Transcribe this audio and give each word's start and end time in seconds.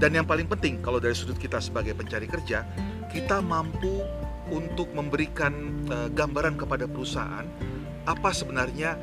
Dan 0.00 0.16
yang 0.16 0.24
paling 0.24 0.48
penting 0.48 0.80
kalau 0.80 0.96
dari 0.96 1.12
sudut 1.12 1.36
kita 1.36 1.60
sebagai 1.60 1.92
pencari 1.92 2.24
kerja, 2.24 2.64
kita 3.12 3.44
mampu 3.44 4.00
untuk 4.48 4.88
memberikan 4.96 5.52
uh, 5.92 6.08
gambaran 6.08 6.56
kepada 6.56 6.88
perusahaan 6.88 7.44
apa 8.08 8.32
sebenarnya 8.32 8.96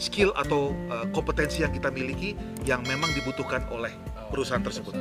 skill 0.00 0.32
atau 0.32 0.72
uh, 0.88 1.04
kompetensi 1.12 1.60
yang 1.60 1.68
kita 1.68 1.92
miliki 1.92 2.32
yang 2.64 2.80
memang 2.88 3.12
dibutuhkan 3.12 3.60
oleh 3.68 3.92
perusahaan 4.32 4.64
tersebut. 4.64 4.96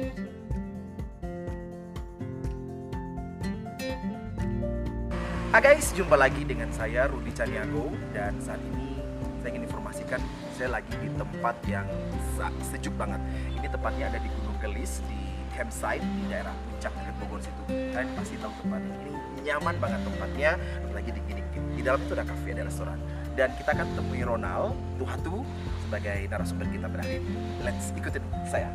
Hai 5.55 5.63
guys, 5.63 5.95
jumpa 5.95 6.19
lagi 6.19 6.43
dengan 6.43 6.67
saya 6.75 7.07
Rudi 7.07 7.31
Caniago 7.31 7.87
dan 8.11 8.35
saat 8.43 8.59
ini 8.75 8.99
saya 9.39 9.55
ingin 9.55 9.63
informasikan 9.71 10.19
saya 10.59 10.75
lagi 10.75 10.91
di 10.99 11.07
tempat 11.15 11.55
yang 11.71 11.87
sejuk 12.67 12.91
banget. 12.99 13.23
Ini 13.55 13.71
tempatnya 13.71 14.11
ada 14.11 14.19
di 14.19 14.27
Gunung 14.27 14.44
Gelis 14.65 14.97
di 15.05 15.21
campsite 15.53 16.01
di 16.01 16.25
daerah 16.25 16.49
puncak 16.49 16.89
dekat 16.97 17.15
Bogor 17.21 17.37
situ. 17.37 17.63
Kalian 17.69 18.09
pasti 18.17 18.33
tahu 18.41 18.49
tempat 18.65 18.81
ini. 18.81 19.13
Nyaman 19.45 19.77
banget 19.77 20.01
tempatnya, 20.01 20.51
lagi 20.89 21.13
di 21.13 21.21
gini 21.29 21.41
Di 21.77 21.81
dalam 21.85 22.01
itu 22.01 22.17
ada 22.17 22.25
cafe, 22.25 22.57
ada 22.57 22.65
restoran. 22.65 22.97
Dan 23.37 23.53
kita 23.61 23.77
akan 23.77 23.87
temui 23.93 24.25
Ronald 24.25 24.73
Tuhatu 24.97 25.45
sebagai 25.85 26.17
narasumber 26.25 26.65
kita 26.73 26.89
pada. 26.89 27.05
Let's 27.61 27.93
ikutin 27.93 28.25
saya. 28.49 28.73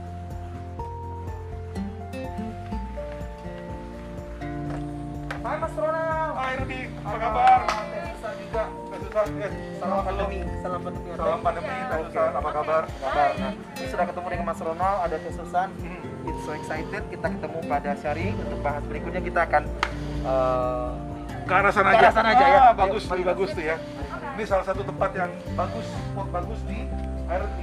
Eh, 9.20 9.52
Salam 9.76 10.00
pandemi, 10.00 10.40
salam 10.64 10.80
pandemi. 10.80 11.08
Salam 11.12 11.40
pandemi, 11.44 11.68
Teh 11.68 11.98
Susan, 12.08 12.32
apa 12.32 12.50
kabar? 12.50 12.82
Kabar. 12.88 13.30
Nah, 13.36 13.52
ini 13.52 13.86
sudah 13.86 14.04
ketemu 14.08 14.26
dengan 14.32 14.46
Mas 14.48 14.60
Ronald, 14.64 14.98
ada 15.04 15.16
Teh 15.20 15.32
Susan. 15.36 15.68
Hmm. 15.76 16.00
It's 16.24 16.40
so 16.40 16.52
excited. 16.56 17.02
Kita 17.04 17.26
ketemu 17.28 17.58
pada 17.68 17.90
sharing 17.96 18.32
untuk 18.40 18.58
bahas 18.60 18.80
berikutnya 18.88 19.20
kita 19.20 19.40
akan 19.44 19.62
uh, 20.24 20.96
Ke 21.44 21.52
arah 21.52 21.68
sana 21.68 21.92
Ke 21.92 21.96
aja. 21.96 22.00
arah 22.00 22.14
sana 22.16 22.28
aja, 22.32 22.44
ya. 22.46 22.60
Ah, 22.62 22.72
bagus, 22.72 23.02
mari. 23.04 23.20
bagus 23.20 23.48
tuh 23.52 23.64
ya. 23.66 23.76
Ini 24.32 24.44
salah 24.48 24.64
satu 24.64 24.82
tempat 24.88 25.10
yang 25.12 25.30
bagus, 25.52 25.84
spot 25.84 26.28
bagus 26.32 26.60
di 26.64 26.78
RT. 27.26 27.58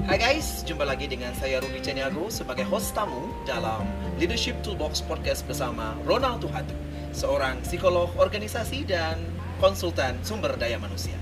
Hai 0.00 0.16
guys, 0.16 0.66
jumpa 0.66 0.82
lagi 0.82 1.06
dengan 1.06 1.30
saya 1.34 1.62
Rudi 1.62 1.78
Caniago 1.78 2.26
sebagai 2.28 2.66
host 2.66 2.94
tamu 2.94 3.30
dalam 3.44 3.86
Leadership 4.18 4.58
Toolbox 4.62 4.98
Podcast 5.00 5.46
bersama 5.46 5.94
Ronald 6.02 6.40
Tuhatu, 6.40 6.74
seorang 7.10 7.58
psikolog 7.62 8.10
organisasi 8.18 8.86
dan 8.86 9.18
konsultan 9.58 10.16
sumber 10.24 10.54
daya 10.56 10.78
manusia. 10.80 11.14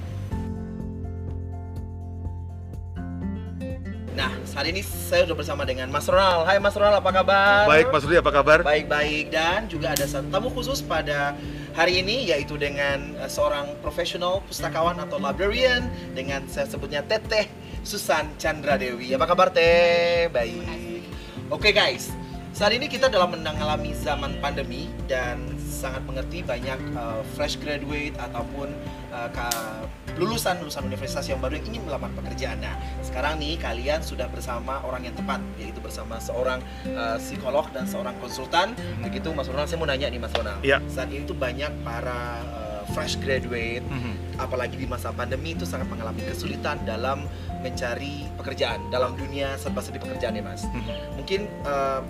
Nah, 4.19 4.35
saat 4.43 4.67
ini 4.67 4.83
saya 4.83 5.31
sudah 5.31 5.39
bersama 5.39 5.63
dengan 5.63 5.87
Mas 5.95 6.11
Ronald. 6.11 6.43
Hai 6.43 6.59
Mas 6.59 6.75
Ronald, 6.75 6.99
apa 6.99 7.23
kabar? 7.23 7.71
Baik, 7.71 7.95
Mas 7.95 8.03
Rudi, 8.03 8.19
apa 8.19 8.35
kabar? 8.35 8.67
Baik-baik 8.67 9.31
dan 9.31 9.71
juga 9.71 9.95
ada 9.95 10.03
satu 10.11 10.27
tamu 10.27 10.51
khusus 10.51 10.83
pada 10.83 11.39
hari 11.79 12.03
ini 12.03 12.27
yaitu 12.27 12.59
dengan 12.59 13.15
eh, 13.23 13.31
seorang 13.31 13.79
profesional 13.79 14.43
pustakawan 14.51 14.99
atau 14.99 15.23
librarian 15.23 15.87
dengan 16.19 16.43
saya 16.51 16.67
sebutnya 16.67 17.07
Teteh 17.07 17.47
Susan 17.87 18.27
Chandra 18.43 18.75
Dewi. 18.75 19.15
Apa 19.15 19.31
kabar 19.31 19.55
Teh? 19.55 20.27
Baik. 20.35 21.07
Oke 21.55 21.71
guys, 21.71 22.11
saat 22.51 22.75
ini 22.75 22.91
kita 22.91 23.07
dalam 23.07 23.39
mengalami 23.39 23.95
zaman 23.95 24.35
pandemi 24.43 24.91
dan 25.07 25.39
sangat 25.79 26.03
mengerti 26.03 26.43
banyak 26.43 26.75
eh, 26.93 27.21
fresh 27.33 27.55
graduate 27.57 28.19
ataupun 28.19 28.67
eh, 29.09 29.29
ka- 29.31 29.87
lulusan 30.19 30.59
lulusan 30.59 30.83
universitas 30.83 31.23
yang 31.25 31.39
baru 31.39 31.55
yang 31.55 31.71
ingin 31.71 31.87
melamar 31.87 32.11
pekerjaan. 32.13 32.59
Nah, 32.59 32.75
sekarang 33.01 33.39
nih 33.39 33.55
kalian 33.57 34.03
sudah 34.03 34.27
bersama 34.27 34.83
orang 34.83 35.07
yang 35.07 35.15
tepat, 35.15 35.39
yaitu 35.55 35.79
bersama 35.79 36.19
seorang 36.19 36.59
uh, 36.91 37.15
psikolog 37.17 37.71
dan 37.71 37.87
seorang 37.87 38.19
konsultan. 38.19 38.75
Begitu 38.99 39.31
Mas 39.31 39.47
Ronald, 39.47 39.71
saya 39.71 39.79
mau 39.79 39.87
nanya 39.87 40.11
nih 40.11 40.19
Mas 40.19 40.35
Ronald. 40.35 40.59
Iya. 40.59 40.83
Saat 40.91 41.15
ini 41.15 41.23
tuh 41.23 41.39
banyak 41.39 41.71
para 41.87 42.43
uh, 42.43 42.83
fresh 42.91 43.15
graduate, 43.17 43.87
Mhm. 43.87 44.28
Apalagi 44.39 44.79
di 44.79 44.87
masa 44.87 45.11
pandemi 45.11 45.53
itu 45.53 45.67
sangat 45.67 45.91
mengalami 45.91 46.23
kesulitan 46.25 46.79
dalam 46.87 47.27
mencari 47.61 48.25
pekerjaan 48.39 48.79
dalam 48.89 49.19
dunia 49.19 49.59
serba-serbi 49.59 49.99
pekerjaan 49.99 50.39
ya 50.39 50.43
Mas. 50.47 50.65
Mhm. 50.65 51.19
Mungkin 51.19 51.41
uh, 51.67 52.01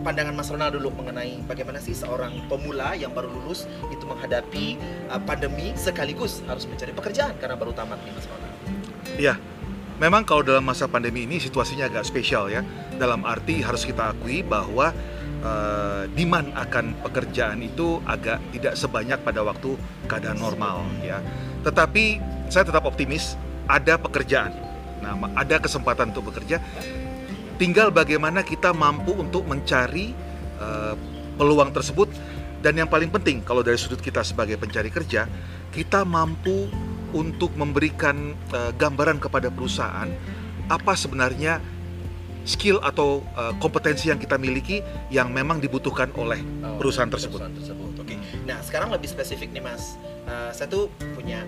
pandangan 0.00 0.34
Mas 0.34 0.48
Ronald 0.48 0.78
dulu 0.80 0.90
mengenai 0.96 1.44
bagaimana 1.44 1.78
sih 1.78 1.92
seorang 1.92 2.48
pemula 2.48 2.96
yang 2.96 3.12
baru 3.12 3.28
lulus 3.28 3.68
itu 3.92 4.04
menghadapi 4.08 4.80
uh, 5.12 5.20
pandemi 5.22 5.76
sekaligus 5.76 6.40
harus 6.48 6.64
mencari 6.64 6.96
pekerjaan 6.96 7.36
karena 7.36 7.54
baru 7.54 7.76
tamat 7.76 8.00
nih 8.02 8.12
Mas 8.16 8.26
Ronald. 8.26 8.54
Iya, 9.16 9.34
memang 9.96 10.28
kalau 10.28 10.44
dalam 10.44 10.64
masa 10.64 10.84
pandemi 10.86 11.24
ini 11.24 11.40
situasinya 11.40 11.88
agak 11.88 12.04
spesial 12.04 12.52
ya. 12.52 12.60
Dalam 12.96 13.24
arti 13.24 13.60
harus 13.60 13.84
kita 13.84 14.12
akui 14.12 14.44
bahwa 14.44 14.92
eh, 15.40 16.02
demand 16.12 16.52
akan 16.52 17.00
pekerjaan 17.00 17.60
itu 17.64 18.00
agak 18.04 18.40
tidak 18.52 18.74
sebanyak 18.76 19.20
pada 19.24 19.40
waktu 19.44 19.76
keadaan 20.04 20.40
normal 20.40 20.84
ya. 21.00 21.20
Tetapi 21.66 22.04
saya 22.46 22.62
tetap 22.62 22.86
optimis 22.86 23.34
ada 23.66 23.98
pekerjaan. 23.98 24.54
Nah, 25.02 25.18
ada 25.34 25.58
kesempatan 25.58 26.14
untuk 26.14 26.30
bekerja. 26.30 26.62
Tinggal 27.58 27.90
bagaimana 27.90 28.46
kita 28.46 28.70
mampu 28.70 29.18
untuk 29.18 29.42
mencari 29.50 30.14
eh, 30.62 30.94
peluang 31.34 31.74
tersebut 31.74 32.08
dan 32.64 32.72
yang 32.78 32.88
paling 32.88 33.12
penting 33.12 33.44
kalau 33.44 33.60
dari 33.60 33.76
sudut 33.76 34.00
kita 34.00 34.24
sebagai 34.24 34.56
pencari 34.56 34.88
kerja, 34.88 35.28
kita 35.72 36.02
mampu 36.06 36.68
untuk 37.12 37.52
memberikan 37.54 38.34
eh, 38.52 38.72
gambaran 38.76 39.20
kepada 39.20 39.52
perusahaan 39.52 40.08
apa 40.66 40.92
sebenarnya 40.98 41.62
skill 42.46 42.82
atau 42.82 43.22
eh, 43.36 43.54
kompetensi 43.58 44.10
yang 44.10 44.18
kita 44.18 44.38
miliki 44.38 44.82
yang 45.14 45.30
memang 45.30 45.58
dibutuhkan 45.58 46.10
oleh 46.14 46.40
Oh, 46.62 46.78
perusahaan 46.82 47.08
tersebut. 47.08 47.38
Perusahaan 47.38 47.56
tersebut. 47.56 47.90
Oke. 48.02 48.14
Nah, 48.44 48.58
sekarang 48.62 48.90
lebih 48.90 49.08
spesifik 49.08 49.54
nih 49.54 49.62
Mas. 49.62 49.94
Eh, 50.26 50.50
saya 50.50 50.66
tuh 50.66 50.90
punya 51.14 51.46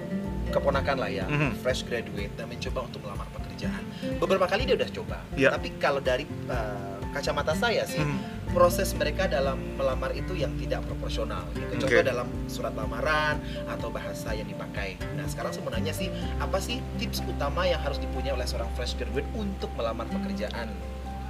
keponakan 0.48 0.96
lah 0.96 1.10
ya, 1.10 1.26
Mhm. 1.26 1.60
fresh 1.60 1.84
graduate 1.84 2.32
dan 2.38 2.48
mencoba 2.48 2.86
untuk 2.86 3.02
melamar 3.04 3.26
pekerjaan. 3.34 3.82
Beberapa 4.16 4.46
kali 4.46 4.64
dia 4.64 4.78
udah 4.78 4.90
coba. 4.94 5.18
Iya. 5.34 5.50
Tapi 5.52 5.68
kalau 5.76 6.00
dari 6.00 6.24
eh, 6.24 6.96
kacamata 7.10 7.52
saya 7.52 7.82
sih, 7.84 8.00
Mhm. 8.00 8.52
proses 8.54 8.94
mereka 8.94 9.26
dalam 9.26 9.58
melamar 9.76 10.14
itu 10.14 10.32
yang 10.32 10.54
tidak 10.56 10.86
proporsional 10.86 11.42
gitu. 11.52 11.84
Contoh 11.84 12.06
dalam 12.06 12.28
surat 12.46 12.72
lamaran 12.72 13.36
atau 13.66 13.90
bahasa 13.90 14.32
yang 14.32 14.46
dipakai. 14.46 14.96
Nah, 15.18 15.26
sekarang 15.26 15.52
sebenarnya 15.52 15.92
sih 15.92 16.08
apa 16.38 16.56
sih 16.56 16.78
tips 16.96 17.20
utama 17.26 17.66
yang 17.66 17.82
harus 17.82 17.98
dipunyai 17.98 18.32
oleh 18.32 18.46
seorang 18.46 18.70
fresh 18.72 18.94
graduate 18.96 19.28
untuk 19.34 19.68
melamar 19.74 20.06
pekerjaan? 20.06 20.70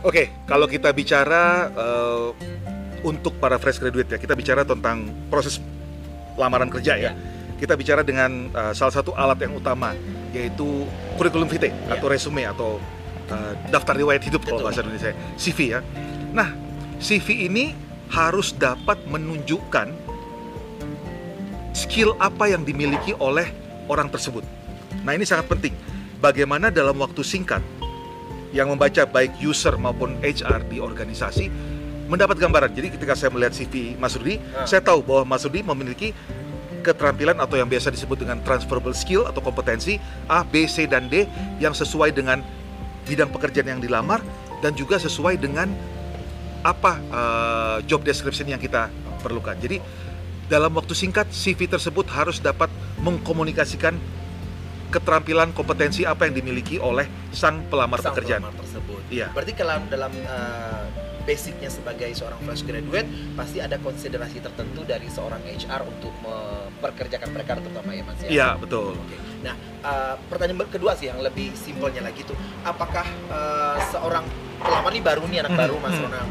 Oke, 0.05 0.31
kalau 0.47 0.71
kita 0.71 0.95
bicara 0.95 1.73
eh, 1.75 2.29
untuk 3.03 3.35
para 3.41 3.59
fresh 3.59 3.81
graduate 3.81 4.15
ya, 4.15 4.19
kita 4.19 4.37
bicara 4.37 4.63
tentang 4.63 5.11
proses 5.27 5.59
lamaran 6.39 6.71
kerja 6.71 6.95
ya. 6.95 7.11
Ya. 7.11 7.13
Kita 7.59 7.75
bicara 7.75 8.07
dengan 8.07 8.49
eh, 8.49 8.73
salah 8.73 8.95
satu 8.95 9.13
alat 9.13 9.39
yang 9.43 9.55
utama 9.55 9.93
yaitu 10.31 10.87
kurikulum 11.17 11.49
vitae 11.49 11.73
Ya. 11.75 11.99
atau 11.99 12.07
resume 12.07 12.47
atau 12.47 12.79
eh, 13.29 13.53
daftar 13.69 13.99
riwayat 13.99 14.23
hidup 14.23 14.47
kalau 14.47 14.63
Betul. 14.63 14.67
bahasa 14.71 14.81
Indonesia, 14.87 15.13
CV 15.35 15.59
ya. 15.75 15.81
Nah, 16.31 16.55
CV 16.99 17.51
ini 17.51 17.75
harus 18.09 18.55
dapat 18.55 19.03
menunjukkan 19.05 19.91
skill 21.75 22.17
apa 22.19 22.51
yang 22.51 22.65
dimiliki 22.65 23.15
oleh 23.19 23.47
orang 23.87 24.09
tersebut. 24.09 24.43
Nah, 25.05 25.15
ini 25.15 25.23
sangat 25.23 25.47
penting. 25.47 25.75
Bagaimana 26.19 26.69
dalam 26.69 26.99
waktu 26.99 27.23
singkat 27.23 27.63
yang 28.51 28.73
membaca 28.73 29.05
baik 29.05 29.39
user 29.39 29.77
maupun 29.77 30.19
HR 30.19 30.67
di 30.67 30.81
organisasi 30.81 31.47
mendapat 32.09 32.41
gambaran. 32.41 32.73
Jadi 32.73 32.97
ketika 32.97 33.13
saya 33.13 33.29
melihat 33.29 33.53
CV 33.53 33.95
Mas 33.95 34.17
Rudi, 34.17 34.41
Ah. 34.57 34.65
saya 34.65 34.81
tahu 34.81 35.05
bahwa 35.05 35.37
Mas 35.37 35.45
Rudi 35.45 35.61
memiliki 35.61 36.17
keterampilan 36.81 37.39
atau 37.39 37.59
yang 37.59 37.67
biasa 37.69 37.93
disebut 37.93 38.25
dengan 38.25 38.41
transferable 38.43 38.95
skill 38.95 39.27
atau 39.27 39.43
kompetensi 39.43 39.97
A, 40.27 40.43
B, 40.43 40.65
C, 40.71 40.87
dan 40.87 41.07
D 41.11 41.27
yang 41.59 41.73
sesuai 41.75 42.15
dengan 42.15 42.41
bidang 43.05 43.33
pekerjaan 43.33 43.79
yang 43.79 43.83
dilamar 43.83 44.21
dan 44.61 44.77
juga 44.77 44.99
sesuai 45.01 45.41
dengan 45.41 45.71
apa 46.63 46.99
eh, 46.99 47.77
job 47.87 48.03
description 48.03 48.51
yang 48.51 48.61
kita 48.61 48.91
perlukan. 49.23 49.55
Jadi 49.59 49.79
dalam 50.49 50.73
waktu 50.75 50.97
singkat 50.97 51.29
CV 51.31 51.69
tersebut 51.69 52.09
harus 52.09 52.41
dapat 52.41 52.73
mengkomunikasikan 53.05 53.95
keterampilan 54.89 55.53
kompetensi 55.53 56.09
apa 56.09 56.25
yang 56.25 56.41
dimiliki 56.41 56.81
oleh 56.81 57.05
sang 57.29 57.61
pelamar 57.69 58.01
Sang 58.01 58.17
pekerjaan. 58.17 58.41
pelamar 58.41 58.57
tersebut. 58.65 59.01
Iya. 59.13 59.29
Berarti 59.37 59.53
kalau 59.53 59.77
dalam 59.93 60.13
uh, 60.25 60.85
basicnya 61.29 61.69
sebagai 61.69 62.09
seorang 62.17 62.41
fresh 62.41 62.65
graduate 62.65 63.05
pasti 63.37 63.61
ada 63.61 63.77
konsiderasi 63.77 64.41
tertentu 64.41 64.81
dari 64.89 65.13
seorang 65.13 65.45
HR 65.45 65.85
untuk 65.85 66.09
memperkerjakan 66.25 67.29
mereka 67.37 67.61
terutama 67.61 67.93
ya 67.93 68.03
Mas 68.09 68.19
ya. 68.25 68.29
Iya, 68.33 68.49
betul. 68.57 68.97
Oke. 68.97 69.17
Nah, 69.45 69.53
uh, 69.85 70.15
pertanyaan 70.33 70.65
kedua 70.73 70.97
sih 70.97 71.13
yang 71.13 71.21
lebih 71.21 71.53
simpelnya 71.53 72.01
lagi 72.01 72.25
tuh, 72.25 72.33
apakah 72.65 73.05
uh, 73.29 73.77
seorang 73.93 74.25
pelamar 74.57 74.91
ini 74.97 75.05
baru 75.05 75.23
nih 75.29 75.45
anak 75.45 75.53
Hmm, 75.53 75.61
baru 75.61 75.75
Mas 75.85 75.95
hmm. 75.95 76.05
Ronald, 76.09 76.31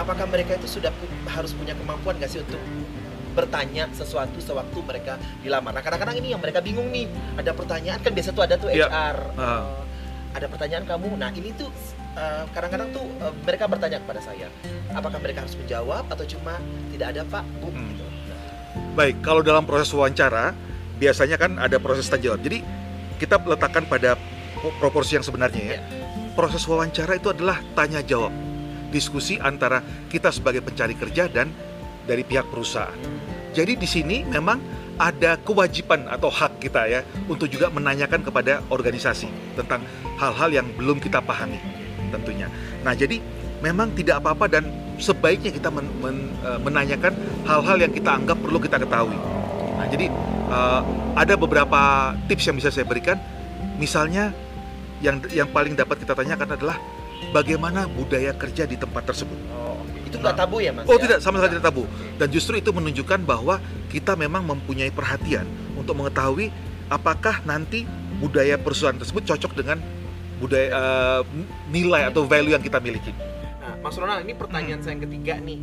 apakah 0.00 0.24
mereka 0.32 0.56
itu 0.56 0.80
sudah 0.80 0.90
pu- 0.96 1.12
harus 1.28 1.52
punya 1.52 1.76
kemampuan 1.76 2.16
nggak 2.16 2.30
sih 2.32 2.40
untuk 2.40 2.58
bertanya 3.36 3.86
sesuatu 3.94 4.40
sewaktu 4.40 4.78
mereka 4.82 5.14
dilamar. 5.44 5.70
Nah, 5.76 5.82
kadang-kadang 5.84 6.16
ini 6.18 6.34
yang 6.34 6.40
mereka 6.42 6.58
bingung 6.58 6.88
nih. 6.90 7.06
Ada 7.38 7.54
pertanyaan 7.54 8.00
kan 8.02 8.10
biasa 8.10 8.34
tuh 8.34 8.42
ada 8.42 8.58
tuh 8.58 8.72
Iya. 8.72 8.88
HR. 8.88 9.16
Ah. 9.38 9.44
eh, 9.44 9.82
ada 10.34 10.46
pertanyaan 10.50 10.84
kamu. 10.88 11.14
Nah, 11.14 11.30
ini 11.30 11.54
tuh 11.54 11.70
eh, 12.18 12.42
kadang-kadang 12.50 12.88
tuh 12.90 13.06
eh, 13.22 13.32
mereka 13.46 13.64
bertanya 13.70 13.98
kepada 14.02 14.20
saya, 14.20 14.50
apakah 14.90 15.18
mereka 15.22 15.46
harus 15.46 15.54
menjawab 15.54 16.04
atau 16.10 16.24
cuma 16.26 16.58
tidak 16.90 17.06
ada 17.14 17.22
Pak, 17.24 17.44
Bu 17.62 17.68
Hmm. 17.70 17.94
gitu. 17.94 18.04
Nah, 18.04 18.38
Baik, 18.98 19.16
kalau 19.22 19.40
dalam 19.46 19.62
proses 19.62 19.88
wawancara 19.94 20.52
biasanya 20.98 21.38
kan 21.38 21.54
ada 21.62 21.78
proses 21.78 22.10
tanya 22.10 22.34
jawab. 22.34 22.42
Jadi 22.42 22.58
kita 23.22 23.38
letakkan 23.38 23.86
pada 23.86 24.18
po- 24.58 24.74
proporsi 24.82 25.14
yang 25.14 25.22
sebenarnya 25.22 25.62
ya. 25.62 25.70
Iya. 25.78 25.80
Proses 26.34 26.62
wawancara 26.66 27.18
itu 27.18 27.30
adalah 27.34 27.58
tanya 27.74 27.98
jawab, 28.02 28.30
diskusi 28.94 29.38
antara 29.42 29.82
kita 30.06 30.30
sebagai 30.30 30.62
pencari 30.62 30.94
kerja 30.94 31.26
dan 31.26 31.50
dari 32.06 32.22
pihak 32.22 32.46
perusahaan. 32.46 32.94
Jadi 33.54 33.74
di 33.74 33.88
sini 33.90 34.22
memang 34.22 34.62
ada 34.98 35.38
kewajiban 35.38 36.10
atau 36.10 36.30
hak 36.30 36.58
kita 36.58 36.82
ya 36.90 37.00
untuk 37.30 37.46
juga 37.46 37.70
menanyakan 37.70 38.22
kepada 38.22 38.62
organisasi 38.70 39.30
tentang 39.54 39.86
hal-hal 40.18 40.50
yang 40.50 40.66
belum 40.74 40.98
kita 40.98 41.22
pahami 41.22 41.77
tentunya. 42.10 42.46
Nah 42.82 42.92
jadi 42.96 43.20
memang 43.60 43.92
tidak 43.94 44.22
apa-apa 44.22 44.46
dan 44.46 44.64
sebaiknya 44.98 45.54
kita 45.54 45.70
men- 45.70 45.94
men- 46.02 46.34
eh, 46.42 46.58
menanyakan 46.62 47.12
hal-hal 47.46 47.76
yang 47.78 47.92
kita 47.94 48.10
anggap 48.18 48.38
perlu 48.38 48.58
kita 48.58 48.78
ketahui. 48.82 49.18
Nah 49.78 49.86
jadi 49.90 50.06
eh, 50.48 50.80
ada 51.14 51.34
beberapa 51.38 52.12
tips 52.26 52.44
yang 52.50 52.56
bisa 52.58 52.70
saya 52.70 52.86
berikan. 52.86 53.18
Misalnya 53.78 54.34
yang 54.98 55.22
yang 55.30 55.46
paling 55.54 55.78
dapat 55.78 56.02
kita 56.02 56.14
tanyakan 56.18 56.58
adalah 56.58 56.76
bagaimana 57.30 57.86
budaya 57.86 58.34
kerja 58.34 58.66
di 58.66 58.74
tempat 58.74 59.06
tersebut. 59.06 59.38
oh, 59.54 59.78
itu 60.06 60.16
nggak 60.18 60.34
tabu 60.34 60.58
ya 60.58 60.74
Mas? 60.74 60.86
Oh 60.88 60.96
ya? 60.98 61.02
tidak, 61.06 61.18
sama 61.22 61.38
sekali 61.38 61.58
tidak 61.58 61.66
tabu. 61.70 61.84
Dan 62.18 62.28
justru 62.32 62.58
itu 62.58 62.70
menunjukkan 62.74 63.22
bahwa 63.22 63.62
kita 63.92 64.18
memang 64.18 64.42
mempunyai 64.42 64.90
perhatian 64.90 65.46
untuk 65.78 65.94
mengetahui 65.98 66.50
apakah 66.88 67.44
nanti 67.44 67.84
budaya 68.18 68.56
perusahaan 68.58 68.96
tersebut 68.96 69.22
cocok 69.28 69.52
dengan 69.54 69.78
budaya 70.38 70.68
eh, 70.70 71.20
nilai 71.68 72.08
atau 72.08 72.24
value 72.24 72.54
yang 72.54 72.64
kita 72.64 72.78
miliki. 72.78 73.12
Nah, 73.58 73.74
Mas 73.82 73.98
Ronald, 73.98 74.24
ini 74.24 74.32
pertanyaan 74.38 74.80
saya 74.80 74.96
yang 74.96 75.04
ketiga 75.04 75.34
nih 75.42 75.58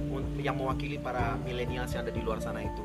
yang 0.46 0.56
mewakili 0.62 1.02
para 1.02 1.40
milenials 1.42 1.90
yang 1.98 2.06
ada 2.06 2.14
di 2.14 2.22
luar 2.22 2.38
sana 2.38 2.62
itu. 2.62 2.84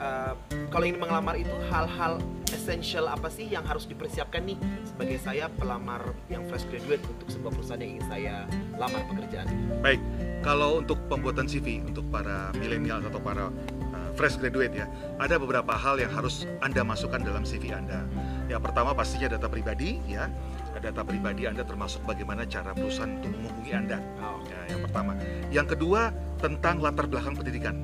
Eh, 0.00 0.32
kalau 0.72 0.84
ingin 0.88 0.96
mengelamar 0.96 1.36
itu 1.36 1.52
hal-hal 1.68 2.16
essential 2.48 3.04
apa 3.04 3.28
sih 3.28 3.44
yang 3.52 3.60
harus 3.68 3.84
dipersiapkan 3.84 4.40
nih 4.48 4.56
sebagai 4.80 5.20
saya 5.20 5.52
pelamar 5.60 6.16
yang 6.32 6.40
fresh 6.48 6.64
graduate 6.72 7.04
untuk 7.04 7.28
sebuah 7.28 7.52
perusahaan 7.52 7.84
yang 7.84 7.92
ingin 8.00 8.06
saya 8.08 8.34
lamar 8.80 9.04
pekerjaan? 9.12 9.46
Baik, 9.84 10.00
kalau 10.40 10.80
untuk 10.80 10.96
pembuatan 11.12 11.44
CV 11.44 11.84
untuk 11.84 12.08
para 12.08 12.48
milenial 12.56 13.04
atau 13.04 13.20
para 13.20 13.52
uh, 13.92 14.10
fresh 14.16 14.40
graduate 14.40 14.72
ya, 14.72 14.88
ada 15.20 15.36
beberapa 15.36 15.76
hal 15.76 16.00
yang 16.00 16.08
harus 16.16 16.48
Anda 16.64 16.80
masukkan 16.80 17.20
dalam 17.20 17.44
CV 17.44 17.76
Anda. 17.76 18.08
Yang 18.48 18.72
pertama 18.72 18.96
pastinya 18.96 19.36
data 19.36 19.52
pribadi 19.52 20.00
ya. 20.08 20.32
Data 20.80 21.04
pribadi 21.04 21.44
Anda 21.44 21.60
termasuk 21.62 22.00
bagaimana 22.08 22.48
cara 22.48 22.72
perusahaan 22.72 23.20
untuk 23.20 23.36
menghubungi 23.36 23.72
Anda. 23.76 23.98
Oh, 24.24 24.40
Ya, 24.48 24.60
yang 24.72 24.80
pertama. 24.88 25.12
Yang 25.52 25.66
kedua 25.76 26.00
tentang 26.40 26.80
latar 26.80 27.04
belakang 27.04 27.36
pendidikan. 27.36 27.76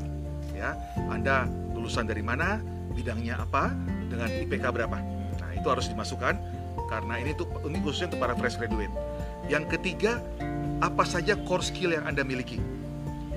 Ya, 0.57 0.73
Anda 1.13 1.45
lulusan 1.77 2.09
dari 2.09 2.25
mana, 2.25 2.59
bidangnya 2.97 3.45
apa, 3.45 3.77
dengan 4.09 4.33
IPK 4.33 4.65
berapa. 4.73 4.97
Nah, 5.37 5.51
itu 5.53 5.69
harus 5.69 5.93
dimasukkan 5.93 6.35
karena 6.89 7.15
ini 7.21 7.37
tuh 7.37 7.45
ini 7.69 7.77
khususnya 7.85 8.17
untuk 8.17 8.21
para 8.25 8.33
fresh 8.33 8.57
graduate. 8.57 8.93
Yang 9.53 9.77
ketiga, 9.77 10.25
apa 10.81 11.05
saja 11.05 11.37
core 11.45 11.63
skill 11.63 11.93
yang 11.93 12.09
Anda 12.09 12.25
miliki. 12.25 12.57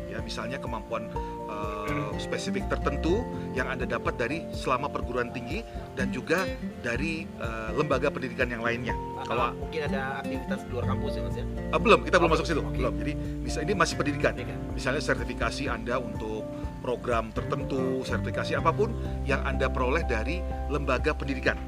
Ya, 0.08 0.24
misalnya 0.24 0.58
kemampuan 0.58 1.12
eh, 1.60 2.10
spesifik 2.18 2.68
tertentu 2.68 3.24
yang 3.52 3.68
Anda 3.68 3.84
dapat 3.84 4.16
dari 4.16 4.46
selama 4.52 4.88
perguruan 4.88 5.32
tinggi 5.32 5.64
dan 5.94 6.10
juga 6.10 6.46
dari 6.80 7.24
eh, 7.26 7.70
lembaga 7.76 8.08
pendidikan 8.10 8.48
yang 8.48 8.62
lainnya. 8.62 8.94
kalau 9.24 9.52
Kalau 9.52 9.60
mungkin 9.60 9.82
ada 9.88 10.24
aktivitas 10.24 10.60
di 10.64 10.70
luar 10.72 10.86
kampus 10.88 11.12
ya 11.16 11.22
Mas 11.24 11.36
ya? 11.36 11.46
ah, 11.72 11.80
belum, 11.80 12.00
kita 12.04 12.16
belum 12.18 12.30
Oh, 12.30 12.36
masuk 12.38 12.46
situ, 12.46 12.62
oke. 12.62 12.76
belum. 12.78 12.94
Jadi 13.00 13.14
bisa 13.42 13.60
ini 13.62 13.74
masih 13.74 13.96
pendidikan. 13.98 14.34
Iya 14.36 14.46
kan? 14.54 14.60
misalnya 14.70 15.04
sertifikasi 15.04 15.64
Anda 15.68 16.00
untuk 16.00 16.48
program 16.80 17.36
tertentu, 17.36 18.02
sertifikasi 18.08 18.56
apa 18.56 18.72
pun 18.72 18.96
yang 19.28 19.44
Anda 19.44 19.68
peroleh 19.68 20.08
dari 20.08 20.40
lembaga 20.72 21.12
pendidikan. 21.12 21.60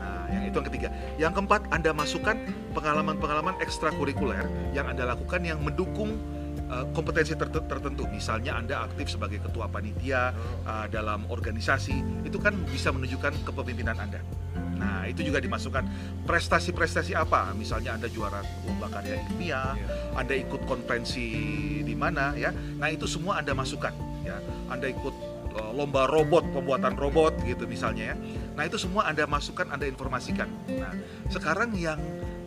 Nah, 0.00 0.24
yang 0.32 0.48
itu 0.48 0.56
yang 0.56 0.66
ketiga. 0.72 0.88
Yang 1.20 1.32
keempat, 1.36 1.60
Anda 1.68 1.92
masukkan 1.92 2.36
pengalaman-pengalaman 2.72 3.60
ekstrakurikuler 3.60 4.48
yang 4.72 4.88
Anda 4.88 5.12
lakukan 5.12 5.44
yang 5.44 5.60
mendukung 5.60 6.16
uh, 6.70 6.84
kompetensi 6.92 7.34
ter- 7.34 7.50
tertentu. 7.50 8.04
Misalnya 8.08 8.56
Anda 8.56 8.84
aktif 8.86 9.12
sebagai 9.12 9.40
ketua 9.42 9.68
panitia 9.68 10.32
uh, 10.64 10.86
dalam 10.88 11.26
organisasi, 11.28 12.26
itu 12.28 12.38
kan 12.40 12.54
bisa 12.68 12.92
menunjukkan 12.94 13.44
kepemimpinan 13.44 13.96
Anda. 13.98 14.20
Nah, 14.74 15.06
itu 15.06 15.24
juga 15.24 15.38
dimasukkan 15.38 15.86
prestasi-prestasi 16.28 17.14
apa? 17.14 17.54
Misalnya 17.54 17.94
Anda 17.96 18.10
juara 18.10 18.42
lomba 18.66 18.90
karya 18.90 19.22
ilmiah, 19.22 19.78
anda 20.12 20.34
ikut 20.34 20.66
konferensi 20.66 21.26
di 21.80 21.94
mana 21.94 22.34
ya. 22.34 22.50
Nah, 22.52 22.90
itu 22.90 23.06
semua 23.06 23.40
Anda 23.40 23.54
masukkan 23.54 23.94
ya. 24.26 24.36
Anda 24.68 24.90
ikut 24.90 25.14
uh, 25.56 25.72
lomba 25.72 26.10
robot, 26.10 26.50
pembuatan 26.52 26.98
robot 26.98 27.38
gitu 27.46 27.64
misalnya 27.70 28.12
ya. 28.12 28.16
Nah, 28.58 28.62
itu 28.66 28.76
semua 28.76 29.06
Anda 29.06 29.24
masukkan, 29.24 29.70
Anda 29.70 29.86
informasikan. 29.88 30.50
Nah, 30.68 30.92
sekarang 31.30 31.72
yang 31.78 31.98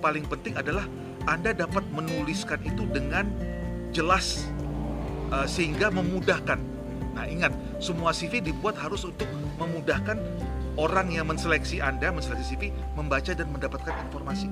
paling 0.04 0.28
penting 0.28 0.56
adalah 0.60 0.86
Anda 1.26 1.52
dapat 1.52 1.84
menuliskan 1.92 2.64
itu 2.64 2.88
dengan 2.92 3.28
jelas 3.92 4.48
uh, 5.30 5.48
sehingga 5.48 5.90
memudahkan. 5.90 6.60
Nah, 7.18 7.26
ingat, 7.26 7.50
semua 7.82 8.14
CV 8.14 8.40
dibuat 8.40 8.78
harus 8.78 9.02
untuk 9.02 9.26
memudahkan 9.58 10.18
orang 10.78 11.10
yang 11.10 11.26
menseleksi 11.26 11.82
Anda, 11.82 12.14
menseleksi 12.14 12.54
CV, 12.54 12.64
membaca 12.94 13.34
dan 13.34 13.50
mendapatkan 13.50 13.94
informasi. 14.10 14.46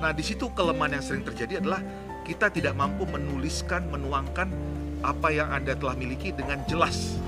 Nah, 0.00 0.10
di 0.16 0.24
situ 0.24 0.48
kelemahan 0.52 0.96
yang 0.96 1.04
sering 1.04 1.24
terjadi 1.24 1.60
adalah 1.60 1.84
kita 2.24 2.48
tidak 2.48 2.72
mampu 2.72 3.04
menuliskan, 3.04 3.84
menuangkan 3.92 4.48
apa 5.04 5.28
yang 5.28 5.52
Anda 5.52 5.76
telah 5.76 5.92
miliki 5.92 6.32
dengan 6.32 6.64
jelas. 6.64 7.20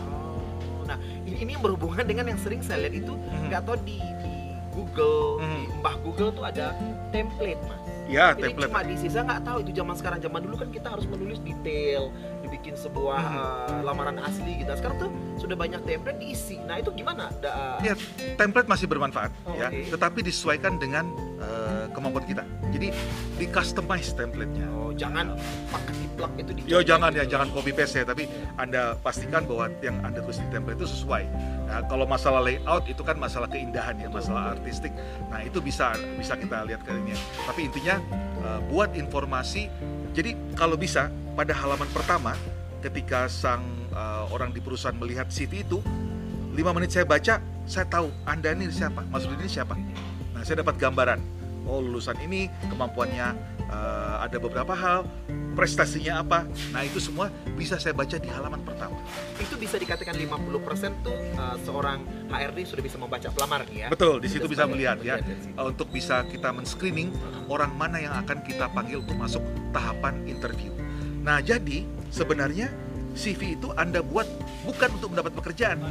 Oh, 0.80 0.88
Nah, 0.88 0.96
ini, 1.28 1.44
ini 1.44 1.52
berhubungan 1.60 2.08
dengan 2.08 2.32
yang 2.32 2.40
sering 2.40 2.64
saya 2.64 2.88
lihat 2.88 3.04
itu 3.04 3.12
Mhm. 3.12 3.52
nggak 3.52 3.60
tahu 3.68 3.76
di, 3.84 4.00
di 4.00 4.34
Google, 4.72 5.44
Mhm. 5.44 5.52
di 5.52 5.62
Mbah 5.84 5.96
Google 6.00 6.30
tuh 6.32 6.44
ada 6.48 6.72
template, 7.12 7.60
Mas. 7.68 7.80
Ya, 8.06 8.38
ini 8.38 8.54
template. 8.54 8.70
cuma 8.70 8.80
diisi, 8.86 9.06
saya 9.10 9.26
nggak 9.26 9.42
tahu 9.42 9.58
itu 9.66 9.72
zaman 9.74 9.94
sekarang. 9.98 10.18
Zaman 10.22 10.40
dulu 10.46 10.56
kan 10.62 10.68
kita 10.70 10.88
harus 10.94 11.06
menulis 11.10 11.42
detail, 11.42 12.14
dibikin 12.46 12.78
sebuah 12.78 13.20
eh, 13.66 13.80
lamaran 13.82 14.22
asli 14.22 14.62
gitu. 14.62 14.70
Nah, 14.70 14.78
Sekarang 14.78 14.98
tuh 15.02 15.10
sudah 15.36 15.58
banyak 15.58 15.82
template 15.82 16.18
diisi. 16.22 16.56
Nah, 16.62 16.78
itu 16.78 16.94
gimana? 16.94 17.28
Da, 17.42 17.82
Ya, 17.82 17.98
template 18.38 18.70
masih 18.70 18.86
bermanfaat 18.86 19.34
Oh, 19.44 19.52
ya, 19.52 19.68
oke. 19.68 19.90
tetapi 19.92 20.22
disesuaikan 20.22 20.78
dengan 20.78 21.10
eh, 21.42 21.84
kemampuan 21.90 22.24
kita. 22.24 22.46
Jadi 22.70 22.94
di 23.36 23.46
customize 23.50 24.14
template-nya. 24.14 24.66
Oh, 24.72 24.92
jangan 24.94 25.34
pakai 25.68 25.94
plug 26.16 26.32
itu 26.40 26.50
di 26.56 26.60
Yo 26.64 26.80
jangan 26.80 27.12
ya, 27.12 27.28
jangan 27.28 27.52
copy 27.52 27.74
paste 27.74 28.00
ya, 28.00 28.04
tapi 28.08 28.24
Anda 28.56 28.96
pastikan 28.96 29.44
bahwa 29.44 29.68
yang 29.84 30.00
Anda 30.00 30.24
tulis 30.24 30.40
di 30.40 30.48
template 30.48 30.80
itu 30.80 30.88
sesuai. 30.88 31.24
Nah, 31.66 31.80
kalau 31.90 32.06
masalah 32.08 32.40
layout 32.40 32.86
itu 32.88 33.02
kan 33.04 33.18
masalah 33.18 33.50
keindahan 33.50 33.98
ya, 33.98 34.08
masalah 34.08 34.54
artistik. 34.56 34.94
Nah, 35.28 35.42
itu 35.42 35.58
bisa 35.60 35.92
bisa 36.16 36.38
kita 36.38 36.64
lihat 36.64 36.80
ke 36.80 36.94
ini. 36.94 37.12
Tapi 37.44 37.60
intinya 37.68 38.00
eh, 38.40 38.60
buat 38.70 38.94
informasi. 38.96 39.68
Jadi 40.16 40.32
kalau 40.56 40.80
bisa 40.80 41.12
pada 41.36 41.52
halaman 41.52 41.86
pertama 41.92 42.32
ketika 42.80 43.28
sang 43.28 43.62
eh, 43.92 44.24
orang 44.32 44.50
di 44.50 44.58
perusahaan 44.58 44.96
melihat 44.96 45.28
CV 45.28 45.62
itu, 45.62 45.78
lima 46.56 46.72
menit 46.72 46.96
saya 46.96 47.04
baca, 47.04 47.38
saya 47.68 47.86
tahu 47.86 48.08
Anda 48.24 48.56
ini 48.56 48.72
siapa, 48.72 49.04
Mas 49.12 49.28
Rudi 49.28 49.44
ini 49.44 49.50
siapa. 49.52 49.76
Nah, 50.32 50.42
saya 50.42 50.64
dapat 50.64 50.80
gambaran. 50.80 51.20
Oh, 51.66 51.82
lulusan 51.82 52.14
ini 52.22 52.46
kemampuannya 52.70 53.28
eh, 53.68 54.16
ada 54.22 54.36
beberapa 54.38 54.70
hal, 54.72 55.02
prestasinya 55.58 56.22
apa. 56.22 56.46
Nah, 56.70 56.84
itu 56.86 57.02
semua 57.02 57.26
bisa 57.56 57.74
saya 57.80 57.90
baca 57.96 58.16
di 58.16 58.28
halaman 58.28 58.60
pertama. 58.62 58.94
itu 59.40 59.56
bisa 59.58 59.76
dikatakan 59.80 60.14
50% 60.14 61.04
tuh 61.04 61.16
eh, 61.16 61.56
seorang 61.66 62.04
HRD 62.30 62.58
sudah 62.70 62.84
bisa 62.84 62.96
membaca 63.02 63.28
pelamar 63.34 63.66
nih 63.66 63.76
ya. 63.82 63.88
Betul, 63.90 64.22
di 64.22 64.28
situ 64.30 64.46
Sudah 64.46 64.52
bisa 64.52 64.64
melihat 64.70 64.98
ya. 65.02 65.18
eh, 65.18 65.64
Untuk 65.64 65.90
bisa 65.90 66.22
kita 66.28 66.54
men-screening 66.54 67.10
orang 67.50 67.74
mana 67.74 67.98
yang 67.98 68.14
akan 68.14 68.46
kita 68.46 68.70
panggil 68.70 69.02
untuk 69.02 69.18
masuk 69.18 69.42
tahapan 69.74 70.22
interview. 70.30 70.70
Nah, 71.26 71.42
jadi 71.42 71.82
sebenarnya 72.14 72.70
CV 73.18 73.58
itu 73.58 73.74
Anda 73.74 73.98
buat 73.98 74.30
bukan 74.62 74.88
untuk 74.94 75.10
mendapat 75.10 75.32
pekerjaan. 75.34 75.82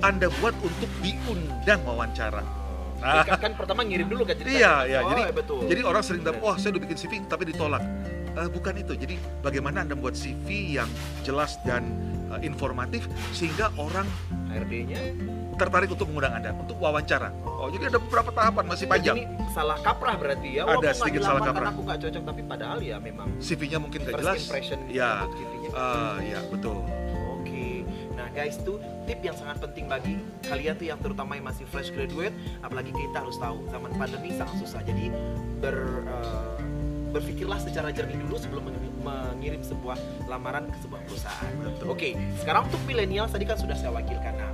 Anda 0.00 0.32
buat 0.40 0.56
untuk 0.64 0.88
diundang 1.04 1.84
wawancara. 1.84 2.40
Nah, 2.98 3.22
kan, 3.28 3.38
kan 3.38 3.52
pertama 3.54 3.84
ngirim 3.84 4.08
dulu 4.08 4.24
kan. 4.24 4.40
Iya, 4.40 4.88
iya. 4.88 4.98
Oh, 5.04 5.12
jadi 5.12 5.22
betul. 5.30 5.60
jadi 5.68 5.80
orang 5.84 6.02
sering 6.02 6.24
dapat, 6.24 6.40
wah 6.40 6.56
saya 6.56 6.74
udah 6.74 6.82
bikin 6.82 6.96
CV 6.96 7.12
tapi 7.28 7.52
ditolak. 7.52 7.84
Eh, 8.34 8.48
bukan 8.48 8.74
itu. 8.80 8.96
Jadi 8.96 9.14
bagaimana 9.44 9.84
anda 9.84 9.94
membuat 9.94 10.16
CV 10.16 10.80
yang 10.80 10.88
jelas 11.22 11.60
dan 11.62 11.84
eh, 12.32 12.48
informatif 12.48 13.06
sehingga 13.36 13.68
orang 13.76 14.08
HRD-nya 14.50 15.02
tertarik 15.58 15.90
untuk 15.90 16.06
mengundang 16.06 16.34
anda 16.34 16.50
untuk 16.54 16.78
wawancara. 16.78 17.28
Oh, 17.44 17.66
jadi 17.66 17.90
ada 17.90 17.98
beberapa 17.98 18.30
tahapan 18.30 18.64
masih 18.64 18.86
panjang. 18.86 19.16
ini 19.18 19.24
salah 19.50 19.76
kaprah 19.78 20.14
berarti 20.14 20.48
ya. 20.54 20.62
Ada 20.62 20.70
aku 20.70 20.80
nggak 20.80 20.94
sedikit 20.96 21.20
salah 21.20 21.42
kaprah. 21.42 21.68
aku 21.68 21.80
nggak 21.82 21.98
cocok 22.00 22.22
tapi 22.24 22.42
padahal 22.42 22.78
ya 22.78 22.96
memang 22.96 23.28
CV-nya 23.38 23.76
mungkin 23.76 23.98
gak 24.00 24.14
first 24.14 24.22
jelas. 24.22 24.38
impression 24.40 24.78
Ya, 24.88 25.10
untuk 25.20 25.34
CV-nya. 25.36 25.68
eh, 25.68 26.16
ya 26.24 26.40
betul. 26.46 26.76
Oke, 27.34 27.82
nah 28.12 28.26
guys 28.30 28.56
tuh 28.58 28.78
tip 29.04 29.18
yang 29.20 29.34
sangat 29.34 29.58
penting 29.58 29.84
bagi 29.86 30.14
kalian 30.42 30.74
tuh 30.74 30.86
yang 30.86 30.98
terutama 30.98 31.34
yang 31.34 31.44
masih 31.44 31.66
fresh 31.66 31.90
graduate, 31.90 32.32
apalagi 32.60 32.90
kita 32.90 33.18
harus 33.18 33.34
tahu 33.36 33.66
zaman 33.68 33.90
pandemi 33.92 34.30
sangat 34.32 34.54
susah. 34.58 34.80
Jadi 34.80 35.10
ber 35.58 35.76
eh, 36.06 36.54
berpikirlah 37.08 37.56
secara 37.56 37.88
jernih 37.88 38.20
dulu 38.20 38.36
sebelum 38.36 38.62
mengirim, 38.62 38.92
mengirim 39.00 39.62
sebuah 39.62 39.96
lamaran 40.26 40.68
ke 40.68 40.76
sebuah 40.78 41.00
perusahaan. 41.02 41.52
Betul. 41.58 41.86
Oke, 41.88 42.08
sekarang 42.36 42.68
untuk 42.68 42.78
milenial 42.84 43.24
tadi 43.26 43.42
kan 43.42 43.56
sudah 43.56 43.72
saya 43.72 43.90
wakilkan. 43.90 44.36
Nah, 44.36 44.52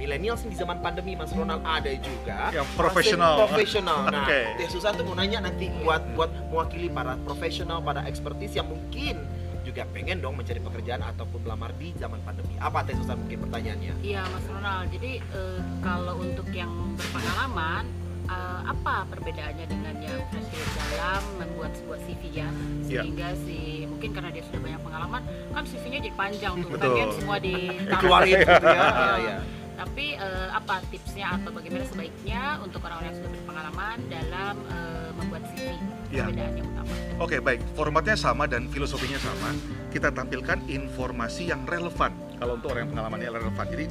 milenial 0.00 0.32
sih 0.34 0.48
di 0.48 0.56
zaman 0.56 0.80
pandemi 0.80 1.12
Mas 1.12 1.28
Ronald 1.30 1.60
ada 1.60 1.92
juga 1.92 2.48
Yang 2.50 2.68
profesional. 2.72 3.44
Profesional. 3.44 3.98
Nah, 4.08 4.24
Oke. 4.24 4.40
Teh 4.56 4.68
Susan 4.68 4.96
tuh 4.96 5.04
mau 5.04 5.12
nanya 5.12 5.44
nanti 5.44 5.68
buat 5.84 6.00
buat 6.16 6.32
mewakili 6.48 6.88
para 6.88 7.20
profesional, 7.20 7.84
para 7.84 8.00
ekspertis 8.08 8.56
yang 8.56 8.64
mungkin 8.64 9.20
juga 9.60 9.84
pengen 9.92 10.18
dong 10.18 10.34
mencari 10.34 10.56
pekerjaan 10.58 11.04
ataupun 11.04 11.44
melamar 11.44 11.76
di 11.76 11.92
zaman 11.94 12.16
pandemi. 12.24 12.56
Apa 12.56 12.80
Teh 12.80 12.96
Susan 12.96 13.20
mungkin 13.20 13.44
pertanyaannya? 13.44 13.92
Iya 14.00 14.24
Mas 14.24 14.46
Ronald, 14.48 14.88
jadi 14.88 15.20
eh, 15.20 15.60
kalau 15.78 16.16
untuk 16.16 16.48
yang 16.50 16.72
berpengalaman 16.96 17.84
eh, 18.24 18.60
apa 18.64 19.04
perbedaannya 19.06 19.66
dengan 19.68 19.94
yang 20.00 20.16
fresh 20.32 20.48
graduate 20.48 20.88
dalam 20.90 21.22
membuat 21.36 21.72
sebuah 21.76 22.00
CV 22.02 22.22
ya 22.32 22.48
Iya. 22.90 23.02
sehingga 23.06 23.28
si 23.38 23.58
mungkin 23.86 24.10
karena 24.10 24.30
dia 24.32 24.42
sudah 24.42 24.60
banyak 24.60 24.80
pengalaman 24.82 25.22
kan 25.52 25.62
CV-nya 25.62 25.98
jadi 26.02 26.14
panjang 26.16 26.54
tuh 26.58 26.70
Betul. 26.72 26.82
bagian 26.90 27.10
semua 27.14 27.36
di 27.38 27.54
Keluarin 27.86 28.34
gitu 28.40 28.66
ya. 28.66 28.82
Iya, 28.90 29.14
iya. 29.20 29.36
Tapi 29.80 30.12
eh, 30.12 30.48
apa 30.52 30.84
tipsnya 30.92 31.40
atau 31.40 31.56
bagaimana 31.56 31.88
sebaiknya 31.88 32.60
untuk 32.60 32.84
orang-orang 32.84 33.16
yang 33.16 33.18
sudah 33.24 33.32
berpengalaman 33.32 33.96
dalam 34.12 34.54
eh, 34.68 35.10
membuat 35.16 35.42
CV 35.48 35.72
Iya. 36.10 36.26
perbedaannya 36.28 36.62
utama? 36.68 36.94
Oke, 37.22 37.36
baik. 37.40 37.60
Formatnya 37.72 38.16
sama 38.18 38.44
dan 38.44 38.68
filosofinya 38.68 39.16
sama. 39.16 39.56
Kita 39.88 40.12
tampilkan 40.12 40.68
informasi 40.68 41.48
yang 41.48 41.64
relevan. 41.64 42.12
Kalau 42.36 42.60
untuk 42.60 42.76
orang 42.76 42.84
yang 42.84 42.92
pengalamannya 42.92 43.28
relevan. 43.30 43.66
Jadi, 43.72 43.84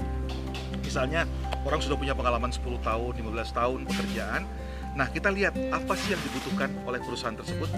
misalnya 0.83 1.25
orang 1.65 1.79
sudah 1.81 1.97
punya 1.97 2.13
pengalaman 2.13 2.51
10 2.53 2.77
tahun, 2.85 3.13
15 3.17 3.49
tahun 3.55 3.79
pekerjaan. 3.87 4.41
Nah, 4.97 5.07
kita 5.09 5.29
lihat 5.31 5.53
apa 5.69 5.93
sih 5.95 6.11
yang 6.11 6.21
dibutuhkan 6.21 6.69
oleh 6.83 6.99
perusahaan 6.99 7.37
tersebut. 7.37 7.69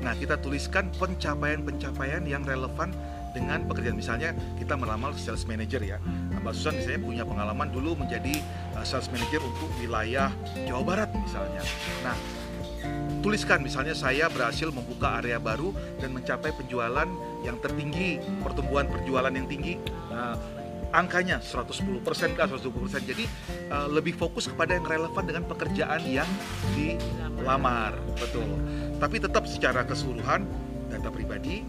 Nah, 0.00 0.16
kita 0.16 0.40
tuliskan 0.40 0.88
pencapaian-pencapaian 0.96 2.24
yang 2.24 2.46
relevan 2.46 2.94
dengan 3.30 3.64
pekerjaan. 3.66 3.96
Misalnya, 3.96 4.30
kita 4.58 4.74
melamar 4.74 5.14
sales 5.16 5.46
manager 5.46 5.82
ya. 5.82 5.98
Nah, 6.34 6.38
Mbak 6.42 6.52
Susan 6.54 6.74
misalnya 6.78 7.00
punya 7.02 7.24
pengalaman 7.26 7.68
dulu 7.70 7.98
menjadi 7.98 8.38
uh, 8.76 8.84
sales 8.84 9.08
manager 9.10 9.42
untuk 9.42 9.70
wilayah 9.78 10.30
Jawa 10.66 10.82
Barat 10.82 11.10
misalnya. 11.14 11.62
Nah, 12.02 12.16
tuliskan 13.20 13.60
misalnya 13.60 13.92
saya 13.92 14.32
berhasil 14.32 14.72
membuka 14.72 15.20
area 15.20 15.36
baru 15.36 15.74
dan 16.00 16.16
mencapai 16.16 16.52
penjualan 16.56 17.08
yang 17.44 17.56
tertinggi, 17.60 18.20
pertumbuhan 18.40 18.88
penjualan 18.88 19.32
yang 19.32 19.46
tinggi. 19.48 19.76
Nah, 20.08 20.36
angkanya 20.90 21.38
110% 21.38 22.02
kah 22.34 22.46
120%. 22.50 23.10
Jadi 23.10 23.24
uh, 23.70 23.86
lebih 23.86 24.14
fokus 24.18 24.50
kepada 24.50 24.74
yang 24.74 24.86
relevan 24.86 25.24
dengan 25.26 25.44
pekerjaan 25.46 26.02
yang 26.06 26.28
dilamar. 26.74 27.94
Betul. 28.18 28.58
Tapi 28.98 29.16
tetap 29.22 29.46
secara 29.46 29.86
keseluruhan 29.86 30.44
data 30.90 31.08
pribadi, 31.08 31.62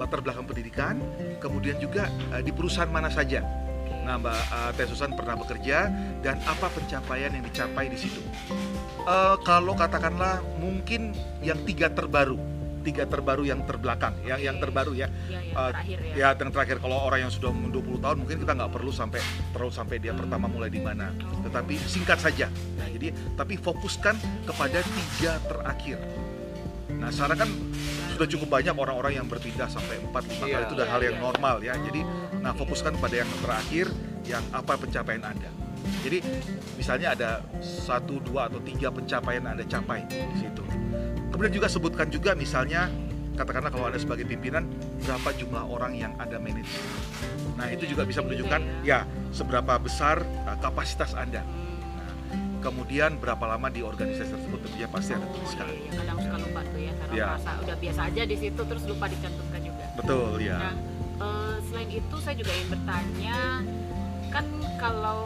latar 0.00 0.24
belakang 0.24 0.48
pendidikan, 0.48 0.96
kemudian 1.44 1.76
juga 1.76 2.08
uh, 2.32 2.40
di 2.40 2.48
perusahaan 2.50 2.88
mana 2.88 3.12
saja. 3.12 3.44
Nah, 4.00 4.16
Mbak 4.16 4.40
uh, 4.48 4.70
Teh 4.74 4.88
Susan 4.88 5.12
pernah 5.12 5.36
bekerja 5.36 5.92
dan 6.24 6.40
apa 6.48 6.72
pencapaian 6.72 7.30
yang 7.36 7.44
dicapai 7.44 7.92
di 7.92 7.98
situ? 8.00 8.24
Eh, 9.08 9.36
kalau 9.48 9.72
katakanlah 9.72 10.44
mungkin 10.60 11.16
yang 11.40 11.56
tiga 11.64 11.88
terbaru, 11.88 12.36
tiga 12.84 13.08
terbaru 13.08 13.48
yang 13.48 13.64
terbelakang, 13.64 14.12
yang 14.28 14.40
yang 14.40 14.56
terbaru 14.60 14.92
ya. 14.92 15.08
Ya, 15.26 15.40
yang 15.40 15.56
Eh, 15.56 15.70
terakhir 15.72 15.98
ya. 15.98 16.12
Ya, 16.14 16.28
yang 16.36 16.50
terakhir 16.52 16.76
kalau 16.84 16.96
orang 17.08 17.20
yang 17.24 17.32
sudah 17.32 17.50
20 17.50 17.98
tahun 17.98 18.16
mungkin 18.20 18.36
kita 18.44 18.52
nggak 18.52 18.72
perlu 18.72 18.92
sampai 18.92 19.20
terus 19.56 19.72
sampai 19.72 19.96
dia 19.98 20.12
pertama 20.12 20.46
mulai 20.52 20.68
di 20.68 20.80
mana, 20.84 21.16
tetapi 21.42 21.80
singkat 21.88 22.20
saja. 22.20 22.46
Nah, 22.76 22.88
jadi 22.92 23.10
tapi 23.40 23.56
fokuskan 23.56 24.14
kepada 24.44 24.84
tiga 24.84 25.32
terakhir. 25.48 25.98
Nah, 27.00 27.08
sekarang 27.08 27.38
kan 27.48 27.50
sudah 28.20 28.36
cukup 28.36 28.60
banyak 28.60 28.76
orang-orang 28.76 29.16
yang 29.16 29.24
berpindah 29.24 29.64
sampai 29.72 29.96
4 29.96 30.12
5 30.12 30.44
kali 30.44 30.52
Iya. 30.52 30.68
itu 30.68 30.74
udah 30.76 30.88
hal 30.92 31.00
yang 31.00 31.16
Iya, 31.16 31.24
iya. 31.24 31.24
normal 31.24 31.56
ya. 31.64 31.74
Jadi 31.80 32.00
nah 32.44 32.52
fokuskan 32.52 32.92
pada 33.00 33.16
yang 33.16 33.30
terakhir 33.40 33.86
yang 34.28 34.44
apa 34.52 34.76
pencapaian 34.76 35.24
Anda. 35.24 35.48
Jadi 36.04 36.20
misalnya 36.76 37.16
ada 37.16 37.30
satu, 37.64 38.20
dua 38.20 38.52
atau 38.52 38.60
tiga 38.60 38.92
pencapaian 38.92 39.40
yang 39.40 39.56
Anda 39.56 39.64
capai 39.64 40.04
di 40.04 40.36
situ. 40.36 40.60
Kemudian 41.32 41.48
juga 41.48 41.72
sebutkan 41.72 42.12
juga 42.12 42.36
misalnya 42.36 42.92
katakanlah 43.40 43.72
kalau 43.72 43.88
Anda 43.88 43.96
sebagai 43.96 44.28
pimpinan 44.28 44.68
berapa 45.00 45.32
jumlah 45.40 45.64
orang 45.64 45.96
yang 45.96 46.12
Anda 46.20 46.36
manage. 46.36 46.76
Nah, 47.56 47.72
itu 47.72 47.88
juga 47.88 48.04
bisa 48.04 48.20
menunjukkan 48.20 48.84
ya 48.84 49.08
seberapa 49.32 49.80
besar 49.80 50.20
uh, 50.44 50.60
kapasitas 50.60 51.16
Anda. 51.16 51.40
Kemudian 52.60 53.16
berapa 53.16 53.44
lama 53.46 53.66
di 53.66 53.80
organisasi 53.80 54.30
tersebut 54.30 54.58
tentunya 54.60 54.84
pasti 54.86 55.10
Anda 55.12 55.26
tuliskan. 55.28 55.64
Oh, 55.64 55.72
iya, 55.72 55.90
kadang 55.96 56.18
suka 56.20 56.36
lupa 56.38 56.60
tuh 56.62 56.78
ya 56.78 56.92
karena 56.94 57.12
Ya. 57.12 57.26
merasa 57.32 57.50
udah 57.58 57.76
biasa 57.78 58.00
aja 58.06 58.22
di 58.22 58.36
situ 58.36 58.60
terus 58.60 58.82
lupa 58.84 59.04
dicantumkan 59.06 59.60
juga. 59.60 59.84
Betul 59.96 60.30
ya. 60.38 60.58
Nah, 60.60 60.74
eh, 61.18 61.54
selain 61.64 61.90
itu 61.90 62.16
saya 62.20 62.34
juga 62.36 62.52
ingin 62.52 62.68
bertanya, 62.70 63.38
kan 64.28 64.44
kalau 64.76 65.20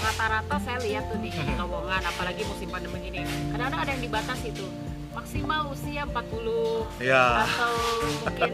rata-rata 0.00 0.56
saya 0.60 0.78
lihat 0.80 1.04
tuh 1.06 1.18
di 1.18 1.30
lowongan, 1.60 2.02
apalagi 2.04 2.42
musim 2.44 2.68
pandemi 2.68 2.98
ini, 3.04 3.20
kadang-kadang 3.50 3.80
ada 3.82 3.90
yang 3.90 4.02
dibatasi 4.02 4.48
tuh 4.54 4.70
maksimal 5.10 5.60
usia 5.68 6.06
40 6.06 6.86
Ya. 7.02 7.42
atau 7.44 7.74
mungkin 8.22 8.52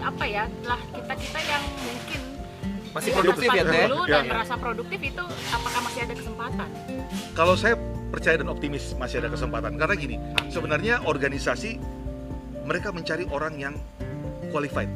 apa 0.00 0.24
ya, 0.24 0.44
lah 0.64 0.80
kita 0.90 1.12
kita 1.14 1.38
yang 1.44 1.64
mungkin 1.78 2.20
Masih 2.90 3.10
di 3.10 3.16
produktif 3.16 3.48
ya, 3.54 3.62
Teh? 3.62 3.86
40 3.86 4.10
dan 4.10 4.24
Ya. 4.26 4.30
merasa 4.34 4.54
produktif 4.58 5.00
itu 5.00 5.24
apakah 5.50 5.80
masih 5.86 6.00
ada 6.02 6.14
kesempatan? 6.14 6.68
Kalau 7.32 7.54
saya 7.54 7.74
percaya 8.10 8.36
dan 8.42 8.48
optimis 8.50 8.98
masih 8.98 9.22
ada 9.22 9.30
kesempatan 9.30 9.78
karena 9.78 9.94
gini, 9.94 10.16
sebenarnya 10.50 10.94
organisasi 11.06 11.78
mereka 12.66 12.90
mencari 12.90 13.24
orang 13.30 13.54
yang 13.56 13.74
qualified. 14.50 14.90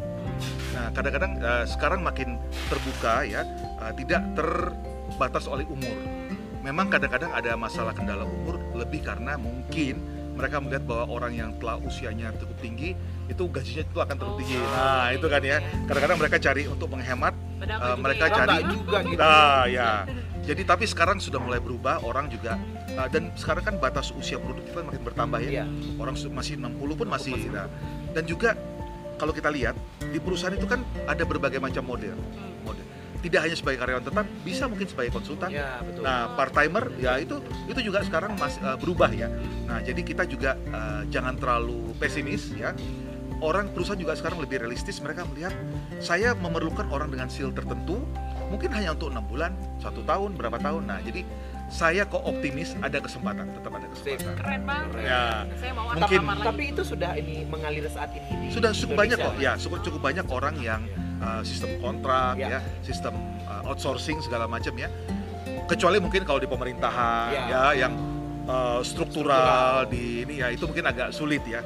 Nah, 0.75 0.91
kadang-kadang 0.91 1.39
eh, 1.39 1.65
sekarang 1.71 2.03
makin 2.03 2.35
terbuka 2.67 3.23
ya, 3.23 3.47
eh, 3.79 3.93
tidak 3.95 4.23
terbatas 4.35 5.47
oleh 5.47 5.63
umur. 5.71 5.95
Memang 6.67 6.91
kadang-kadang 6.91 7.31
ada 7.31 7.55
masalah 7.55 7.95
kendala 7.95 8.27
umur 8.27 8.59
lebih 8.75 9.05
karena 9.07 9.39
mungkin 9.39 10.01
mereka 10.35 10.57
melihat 10.59 10.85
bahwa 10.85 11.05
orang 11.09 11.33
yang 11.33 11.51
telah 11.57 11.79
usianya 11.79 12.35
cukup 12.35 12.59
tinggi 12.59 12.91
itu 13.25 13.43
gajinya 13.47 13.83
itu 13.83 13.99
akan 13.99 14.15
terlalu 14.15 14.37
tinggi. 14.43 14.57
Oh, 14.57 14.69
Nah, 14.69 15.07
itu 15.11 15.27
kan 15.27 15.41
ya. 15.41 15.57
Kadang-kadang 15.87 16.19
mereka 16.19 16.37
cari 16.39 16.63
untuk 16.67 16.89
menghemat 16.91 17.35
juga 17.57 17.97
mereka 17.97 18.25
ya. 18.25 18.35
cari- 18.37 18.67
juga 18.69 18.99
gitu. 19.01 19.19
Nah, 19.19 19.63
ya. 19.67 19.91
Jadi 20.45 20.63
tapi 20.63 20.85
sekarang 20.85 21.17
sudah 21.17 21.41
mulai 21.41 21.57
berubah 21.57 22.05
orang 22.05 22.29
juga 22.29 22.61
uh, 22.93 23.09
dan 23.09 23.33
sekarang 23.33 23.65
kan 23.65 23.75
batas 23.79 24.13
usia 24.13 24.37
produktif 24.37 24.75
kan 24.75 24.85
makin 24.85 25.03
bertambah 25.03 25.41
ya. 25.41 25.51
Iya. 25.51 25.65
Orang 25.97 26.15
su- 26.15 26.29
masih 26.29 26.61
60 26.61 26.77
pun 26.95 27.09
masih 27.09 27.33
Masih. 27.33 27.49
nah. 27.49 27.65
Dan 28.13 28.25
juga 28.25 28.53
kalau 29.15 29.33
kita 29.33 29.49
lihat 29.49 29.73
di 30.03 30.19
perusahaan 30.19 30.53
itu 30.53 30.67
kan 30.67 30.83
ada 31.07 31.23
berbagai 31.23 31.57
macam 31.59 31.87
model. 31.87 32.19
Hmm. 32.19 32.54
Tidak 33.25 33.41
hanya 33.41 33.57
sebagai 33.57 33.81
karyawan 33.81 34.05
tetap, 34.05 34.27
bisa 34.45 34.69
mungkin 34.69 34.85
sebagai 34.85 35.11
konsultan. 35.17 35.49
Ya, 35.49 35.81
betul. 35.81 36.05
Nah, 36.05 36.37
part 36.37 36.53
timer 36.53 36.93
ya 37.01 37.17
itu 37.17 37.41
itu 37.65 37.81
juga 37.81 38.05
sekarang 38.05 38.37
masih 38.37 38.61
uh, 38.61 38.77
berubah 38.77 39.09
ya. 39.09 39.33
Nah, 39.65 39.81
jadi 39.81 40.05
kita 40.05 40.29
juga 40.29 40.61
uh, 40.69 41.09
jangan 41.09 41.41
terlalu 41.41 41.97
pesimis 41.97 42.53
ya. 42.53 42.77
Orang 43.41 43.73
perusahaan 43.73 43.97
juga 43.97 44.13
sekarang 44.13 44.45
lebih 44.45 44.61
realistis. 44.61 45.01
Mereka 45.01 45.25
melihat 45.33 45.57
saya 46.05 46.37
memerlukan 46.37 46.85
orang 46.93 47.09
dengan 47.09 47.33
skill 47.33 47.49
tertentu, 47.49 48.05
mungkin 48.53 48.69
hanya 48.77 48.93
untuk 48.93 49.09
enam 49.09 49.25
bulan, 49.25 49.57
satu 49.81 50.05
tahun, 50.05 50.37
berapa 50.37 50.61
tahun. 50.61 50.85
Nah, 50.85 51.01
jadi 51.01 51.25
saya 51.73 52.05
kok 52.05 52.21
optimis 52.29 52.77
ada 52.85 53.01
kesempatan, 53.01 53.57
tetap 53.57 53.73
ada 53.73 53.89
kesempatan. 53.89 54.37
Keren 54.37 54.63
banget. 54.69 55.01
Ya. 55.01 55.49
Saya 55.57 55.73
mau 55.73 55.89
Mungkin-. 55.97 56.29
Tapi 56.45 56.65
itu 56.77 56.83
sudah 56.85 57.11
ini 57.17 57.49
mengalir 57.49 57.89
saat 57.89 58.13
ini 58.13 58.29
di 58.29 58.47
Sudah 58.53 58.71
cukup 58.77 59.01
banyak 59.01 59.17
kok, 59.17 59.35
ya 59.41 59.57
cukup 59.57 59.81
cukup 59.81 60.01
banyak 60.05 60.27
orang 60.29 60.55
yang 60.61 60.85
uh, 61.25 61.41
sistem 61.41 61.81
kontrak 61.81 62.37
Ya. 62.37 62.59
ya, 62.59 62.61
sistem 62.85 63.17
uh, 63.49 63.65
outsourcing 63.73 64.21
segala 64.21 64.45
macam 64.45 64.77
ya. 64.77 64.93
Kecuali 65.65 65.97
mungkin 65.97 66.29
kalau 66.29 66.37
di 66.37 66.47
pemerintahan 66.47 67.33
Ya. 67.33 67.45
ya, 67.49 67.65
yang 67.89 67.93
uh, 68.45 68.85
struktural 68.85 69.89
di 69.89 70.29
ini 70.29 70.45
ya 70.45 70.53
itu 70.53 70.69
mungkin 70.69 70.85
agak 70.85 71.09
sulit 71.11 71.41
ya. 71.49 71.65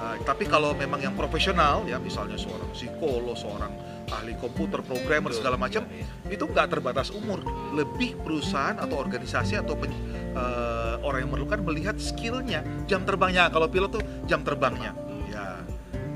Uh, 0.00 0.16
tapi 0.24 0.48
kalau 0.48 0.72
memang 0.72 1.02
yang 1.02 1.12
profesional 1.12 1.84
ya 1.84 1.98
misalnya 1.98 2.38
seorang 2.38 2.70
psikolog, 2.72 3.36
seorang 3.36 3.68
ahli 4.10 4.34
komputer, 4.38 4.82
programmer 4.82 5.30
segala 5.30 5.54
macam 5.54 5.86
Iya, 5.86 6.02
iya. 6.02 6.34
itu 6.34 6.42
nggak 6.42 6.66
terbatas 6.72 7.12
umur. 7.12 7.42
Lebih 7.74 8.18
perusahaan 8.22 8.74
atau 8.74 8.98
organisasi 8.98 9.60
atau 9.60 9.78
pen- 9.78 9.94
eh, 10.34 10.94
orang 11.04 11.26
yang 11.26 11.30
memerlukan 11.30 11.62
melihat 11.62 11.94
skillnya, 12.00 12.62
jam 12.90 13.06
terbangnya. 13.06 13.46
Kalau 13.50 13.70
pilot 13.70 13.90
tuh 13.92 14.02
jam 14.26 14.42
terbangnya. 14.42 14.94
Ya, 15.30 15.62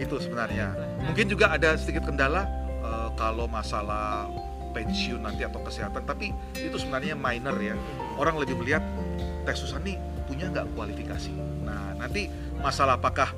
itu 0.01 0.19
sebenarnya. 0.19 0.75
Mungkin 1.07 1.31
juga 1.31 1.55
ada 1.55 1.79
sedikit 1.79 2.03
kendala 2.09 2.43
eh, 2.43 2.64
kalau 3.15 3.47
masalah 3.47 4.27
pensiun 4.71 5.23
nanti 5.23 5.43
atau 5.43 5.63
kesehatan, 5.63 6.03
tapi 6.03 6.35
itu 6.53 6.75
sebenarnya 6.75 7.15
minor 7.15 7.55
ya. 7.57 7.79
Orang 8.15 8.37
lebih 8.37 8.59
melihat 8.59 8.83
Teh 9.47 9.55
Susan 9.55 9.83
nih 9.83 9.95
punya 10.27 10.51
nggak 10.51 10.75
kualifikasi. 10.75 11.31
Nah, 11.63 11.95
nanti 11.95 12.27
masalah 12.59 12.99
apakah 12.99 13.31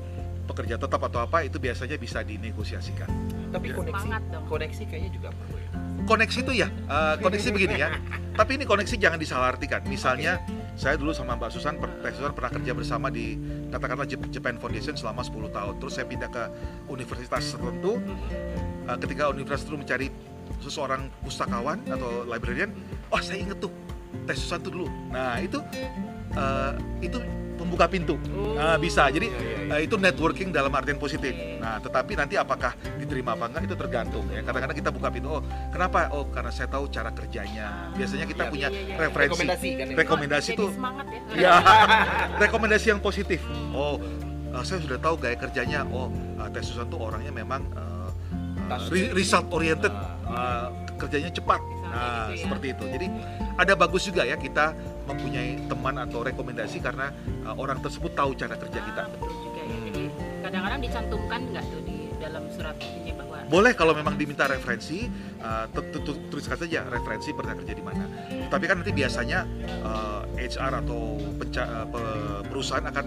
pekerja 0.47 0.78
tetap 0.78 1.02
atau 1.02 1.21
apa 1.21 1.42
itu 1.42 1.59
biasanya 1.59 1.99
bisa 1.99 2.23
dinegosiasikan. 2.23 3.11
Tapi 3.50 3.71
Ya. 3.71 3.75
koneksi 3.75 4.06
koneksi 4.47 4.83
kayaknya 4.87 5.11
juga 5.12 5.28
perlu 5.33 5.56
ya. 5.56 5.68
koneksi 6.06 6.38
itu 6.38 6.52
ya 6.54 6.68
eh, 6.71 7.14
koneksi 7.18 7.49
begini 7.50 7.76
ya 7.76 7.88
tapi 8.38 8.54
ini 8.54 8.62
koneksi 8.62 8.95
jangan 8.95 9.18
disalahartikan 9.18 9.83
misalnya 9.87 10.38
saya 10.76 11.00
dulu 11.00 11.16
sama 11.16 11.40
Mbak 11.40 11.50
Susan, 11.56 11.80
Teh 11.80 12.12
Susan 12.12 12.37
pernah 12.37 12.52
kerja 12.52 12.73
bersama 12.76 13.09
di 13.09 13.40
katakanlah 13.73 14.04
Jap- 14.04 14.28
Japan 14.28 14.61
Foundation 14.61 14.92
selama 14.92 15.25
10 15.25 15.49
tahun. 15.49 15.75
Terus 15.80 15.92
saya 15.97 16.04
pindah 16.04 16.28
ke 16.28 16.45
universitas 16.92 17.56
tertentu. 17.56 17.97
Uh, 18.85 18.97
ketika 19.00 19.33
universitas 19.33 19.64
itu 19.64 19.80
mencari 19.80 20.09
seseorang 20.61 21.09
pustakawan 21.25 21.80
atau 21.88 22.28
librarian, 22.28 22.71
oh 23.09 23.18
saya 23.25 23.40
inget 23.40 23.56
tuh 23.56 23.73
Teh 24.28 24.37
Susan 24.37 24.61
tuh 24.61 24.68
dulu. 24.68 24.87
Nah 25.09 25.40
itu 25.40 25.64
uh, 26.37 26.76
itu 27.00 27.25
pembuka 27.56 27.88
pintu. 27.88 28.20
Nah, 28.54 28.76
bisa. 28.76 29.08
Jadi 29.08 29.26
Iya, 29.26 29.40
iya, 29.40 29.56
iya. 29.66 29.75
uh, 29.75 29.80
itu 29.82 29.96
networking 29.96 30.52
dalam 30.52 30.70
artian 30.70 31.00
positif. 31.00 31.32
Nah, 31.58 31.80
tetapi 31.80 32.12
nanti 32.14 32.36
apakah 32.36 32.76
diterima 33.00 33.34
apa 33.34 33.48
enggak 33.50 33.62
itu 33.66 33.76
tergantung 33.76 34.25
ya. 34.30 34.44
Kadang-kadang 34.44 34.76
kita 34.76 34.90
buka 34.92 35.08
pintu, 35.10 35.28
oh 35.32 35.42
kenapa? 35.72 36.12
Oh 36.12 36.28
karena 36.28 36.52
saya 36.52 36.68
tahu 36.68 36.86
cara 36.86 37.10
kerjanya. 37.10 37.90
Biasanya 37.96 38.26
kita 38.28 38.42
punya 38.46 38.68
referensi. 38.94 39.32
Rekomendasi 39.42 39.68
kan 39.75 39.86
ini? 39.88 39.94
Rekomendasi 39.96 40.50
Jadi 40.52 40.60
tuh 40.60 40.68
semangat 40.76 41.06
ya. 41.08 41.20
Ya, 41.34 41.54
rekomendasi 42.44 42.86
yang 42.92 43.00
positif. 43.00 43.40
Oh, 43.72 43.96
uh, 44.52 44.62
saya 44.62 44.78
sudah 44.84 45.00
tahu 45.00 45.16
gaya 45.18 45.34
kerjanya. 45.34 45.82
Oh, 45.88 46.12
uh, 46.38 46.48
Teh 46.52 46.62
Susan 46.62 46.86
tuh 46.86 47.00
orangnya 47.00 47.32
memang 47.32 47.64
uh, 47.75 48.10
uh, 48.70 48.88
result 49.16 49.48
oriented, 49.50 49.90
Ah. 50.26 50.30
uh, 50.30 50.66
kerjanya 50.96 51.32
cepat. 51.32 51.60
Nah, 51.86 52.28
gitu 52.28 52.34
ya. 52.34 52.42
seperti 52.44 52.66
itu. 52.76 52.84
Jadi 52.92 53.06
ada 53.56 53.72
bagus 53.72 54.02
juga 54.04 54.22
ya 54.26 54.36
kita 54.36 54.75
mempunyai 55.06 55.62
teman 55.70 55.96
atau 56.02 56.20
rekomendasi 56.26 56.82
karena 56.82 57.14
uh, 57.46 57.54
orang 57.56 57.78
tersebut 57.80 58.12
tahu 58.12 58.34
cara 58.34 58.58
kerja 58.58 58.78
kita. 58.82 59.02
Ah, 59.06 59.10
betul 59.10 59.32
juga 59.40 59.60
ya. 59.62 59.70
Hmm. 59.70 59.84
Jadi 59.86 60.02
kadang-kadang 60.42 60.80
dicantumkan 60.82 61.40
nggak 61.54 61.64
tuh 61.70 61.80
di 61.86 61.96
dalam 62.18 62.44
surat 62.50 62.76
ini 62.82 63.10
bahwa 63.14 63.36
Boleh 63.46 63.72
kalau 63.78 63.94
memang 63.94 64.18
diminta 64.18 64.50
referensi, 64.50 65.06
uh, 65.38 65.70
tu- 65.70 65.86
tu- 65.94 66.02
tu- 66.02 66.18
tuliskan 66.34 66.58
saja 66.58 66.82
referensi 66.90 67.30
pernah 67.30 67.54
kerja 67.54 67.72
di 67.78 67.84
mana. 67.84 68.04
Tapi 68.50 68.64
kan 68.66 68.82
nanti 68.82 68.90
biasanya 68.90 69.46
uh, 69.86 70.22
HR 70.34 70.82
atau 70.82 71.14
penca- 71.38 71.86
perusahaan 72.50 72.82
akan 72.82 73.06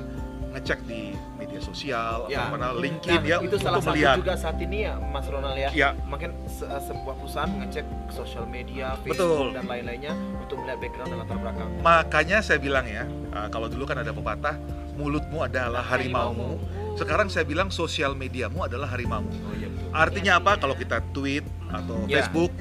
ngecek 0.49 0.79
di 0.83 1.13
media 1.35 1.59
sosial 1.59 2.25
Ya. 2.25 2.43
atau 2.43 2.57
mana 2.57 2.73
LinkedIn 2.73 3.21
Nah, 3.21 3.23
ya 3.23 3.37
itu 3.39 3.55
salah 3.55 3.77
satu 3.77 3.93
melihat. 3.93 4.17
juga 4.17 4.33
saat 4.33 4.57
ini 4.57 4.77
ya 4.81 4.97
Mas 4.99 5.25
Ronald 5.25 5.55
ya. 5.55 5.69
Ya. 5.71 5.89
Makin 6.03 6.33
se- 6.45 6.65
sebuah 6.65 7.15
perusahaan 7.15 7.47
mengecek 7.47 7.85
sosial 8.09 8.45
media, 8.45 8.97
Betul. 8.99 9.13
Facebook 9.13 9.53
dan 9.53 9.65
lain-lainnya 9.65 10.13
untuk 10.39 10.57
melihat 10.59 10.79
background 10.79 11.09
dan 11.09 11.17
latar 11.19 11.37
belakang. 11.37 11.69
Makanya 11.79 12.37
saya 12.39 12.57
bilang 12.57 12.85
ya, 12.85 13.03
uh, 13.31 13.47
kalau 13.47 13.67
dulu 13.67 13.85
kan 13.85 13.97
ada 13.97 14.09
pepatah 14.09 14.57
mulutmu 14.95 15.39
adalah 15.41 15.79
harimaumu. 15.81 16.59
Sekarang 16.93 17.29
saya 17.29 17.43
bilang 17.43 17.69
sosial 17.69 18.11
mediamu 18.11 18.59
adalah 18.61 18.89
harimaumu. 18.89 19.31
Oh 19.31 19.53
iya 19.53 19.69
betul. 19.69 19.89
Artinya 19.91 20.31
apa? 20.35 20.51
Kalau 20.55 20.75
kita 20.75 20.99
tweet 21.11 21.45
atau 21.69 22.03
Ya. 22.05 22.19
Facebook, 22.19 22.51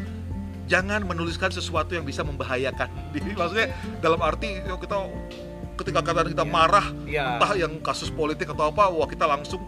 jangan 0.65 1.03
menuliskan 1.03 1.49
sesuatu 1.49 1.93
yang 1.93 2.05
bisa 2.05 2.23
membahayakan. 2.23 2.87
Jadi 3.17 3.31
maksudnya 3.33 3.69
dalam 3.99 4.21
arti 4.21 4.61
kita 4.63 4.97
ketika 5.79 6.01
kata 6.03 6.27
kita 6.27 6.43
Ya. 6.43 6.51
marah, 6.51 6.87
Iya. 7.05 7.25
entah 7.33 7.53
yang 7.55 7.73
kasus 7.79 8.11
politik 8.11 8.51
atau 8.51 8.69
apa, 8.69 8.91
wah 8.91 9.07
kita 9.07 9.25
langsung 9.25 9.63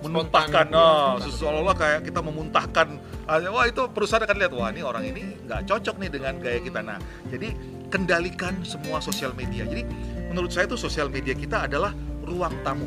menumpahkan, 0.00 0.68
Spontan, 0.68 0.68
nah, 0.68 1.16
ya, 1.16 1.24
spontan. 1.24 1.38
seolah-olah 1.40 1.76
kayak 1.78 2.00
kita 2.04 2.20
memuntahkan, 2.20 2.86
ah, 3.24 3.38
wah 3.48 3.64
itu 3.64 3.82
perusahaan 3.88 4.20
akan 4.20 4.36
lihat, 4.36 4.52
wah 4.52 4.68
ini 4.68 4.82
orang 4.82 5.04
ini 5.06 5.22
nggak 5.40 5.64
cocok 5.64 5.96
nih 5.96 6.10
dengan 6.12 6.34
gaya 6.36 6.60
kita. 6.60 6.80
Nah, 6.82 6.98
jadi 7.26 7.48
kendalikan 7.88 8.60
semua 8.62 9.00
sosial 9.00 9.32
media. 9.32 9.64
Jadi 9.64 9.86
menurut 10.26 10.50
saya 10.50 10.66
tuh 10.66 10.76
sosial 10.76 11.08
media 11.08 11.32
kita 11.32 11.64
adalah 11.64 11.94
ruang 12.20 12.52
tamu, 12.60 12.84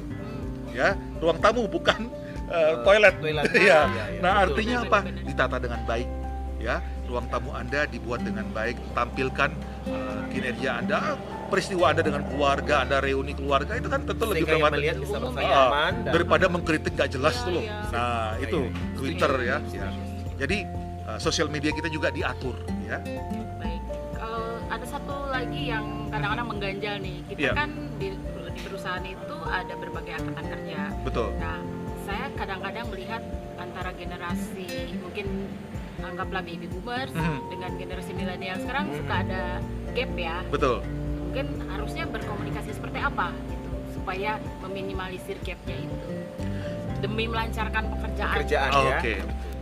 ya, 0.70 0.94
ruang 1.18 1.40
tamu 1.40 1.66
bukan 1.66 2.06
Eh, 2.48 2.80
toilet. 2.80 3.12
toilet. 3.20 3.44
Iya. 3.58 3.60
Iya, 3.60 4.06
iya, 4.10 4.22
Nah, 4.22 4.34
betul. 4.38 4.44
artinya 4.48 4.78
apa? 4.82 5.00
benar. 5.04 5.24
Ditata 5.26 5.58
dengan 5.58 5.82
baik, 5.84 6.08
ya. 6.60 6.76
Ruang 7.04 7.28
tamu 7.28 7.50
Anda 7.52 7.84
dibuat 7.84 8.22
dengan 8.22 8.48
baik, 8.52 8.78
tampilkan 8.94 9.52
eh, 9.84 10.20
kinerja 10.30 10.70
Anda, 10.80 11.00
peristiwa 11.48 11.86
Anda 11.90 12.04
dengan 12.04 12.24
keluarga, 12.24 12.76
Anda 12.84 12.98
reuni 13.00 13.34
keluarga 13.34 13.74
itu 13.74 13.88
kan 13.88 14.04
tentu 14.04 14.24
lebih 14.26 14.44
Sehingga 14.46 14.70
melihat 14.70 14.98
nyaman 15.34 15.94
dan 16.04 16.12
daripada 16.12 16.46
mengkritik 16.48 16.92
nggak 16.94 17.10
jelas 17.10 17.36
tuh 17.42 17.52
loh. 17.56 17.64
iya. 17.64 17.80
Nah, 17.90 18.36
Iya, 18.36 18.44
itu 18.46 18.60
iya, 18.60 18.70
iya. 18.70 18.96
Twitter 18.96 19.32
ya. 19.40 19.58
Ya. 19.72 19.90
Jadi 20.38 20.58
eh, 21.08 21.20
sosial 21.20 21.48
media 21.48 21.72
kita 21.72 21.88
juga 21.88 22.12
diatur 22.12 22.56
ya. 22.84 23.00
Baik. 23.58 23.82
Kalau 24.14 24.44
ada 24.68 24.86
satu 24.86 25.16
lagi 25.28 25.62
yang 25.68 25.86
kadang-kadang 26.08 26.48
mengganjal 26.48 26.96
nih. 27.00 27.18
Kita 27.26 27.40
Iya. 27.40 27.52
kan 27.54 27.70
di, 27.98 28.08
di 28.54 28.62
perusahaan 28.62 29.02
itu 29.02 29.38
ada 29.44 29.74
berbagai 29.74 30.14
angkatan 30.16 30.46
kerja. 30.48 30.80
Betul. 31.02 31.30
Nah, 31.38 31.60
saya 32.04 32.26
kadang-kadang 32.34 32.86
melihat 32.90 33.24
antara 33.58 33.90
generasi 33.92 34.68
mungkin 34.98 35.28
anggaplah 35.98 36.46
baby 36.46 36.70
boomers 36.70 37.10
Mhm. 37.10 37.40
dengan 37.50 37.72
generasi 37.76 38.12
milenial 38.14 38.58
sekarang 38.62 38.86
Mhm. 38.86 38.96
suka 38.96 39.16
ada 39.18 39.42
gap 39.92 40.12
ya. 40.14 40.38
Betul. 40.48 40.78
Mungkin 41.38 41.70
harusnya 41.70 42.10
berkomunikasi 42.10 42.74
seperti 42.74 42.98
apa 42.98 43.30
gitu 43.30 43.70
supaya 43.94 44.42
meminimalisir 44.66 45.38
gapnya 45.46 45.78
itu 45.86 46.10
demi 46.98 47.30
melancarkan 47.30 47.94
pekerjaan. 47.94 48.36
pekerjaan 48.42 48.70
Oh, 48.74 48.90
ya. 48.90 48.98
Oke. 48.98 49.14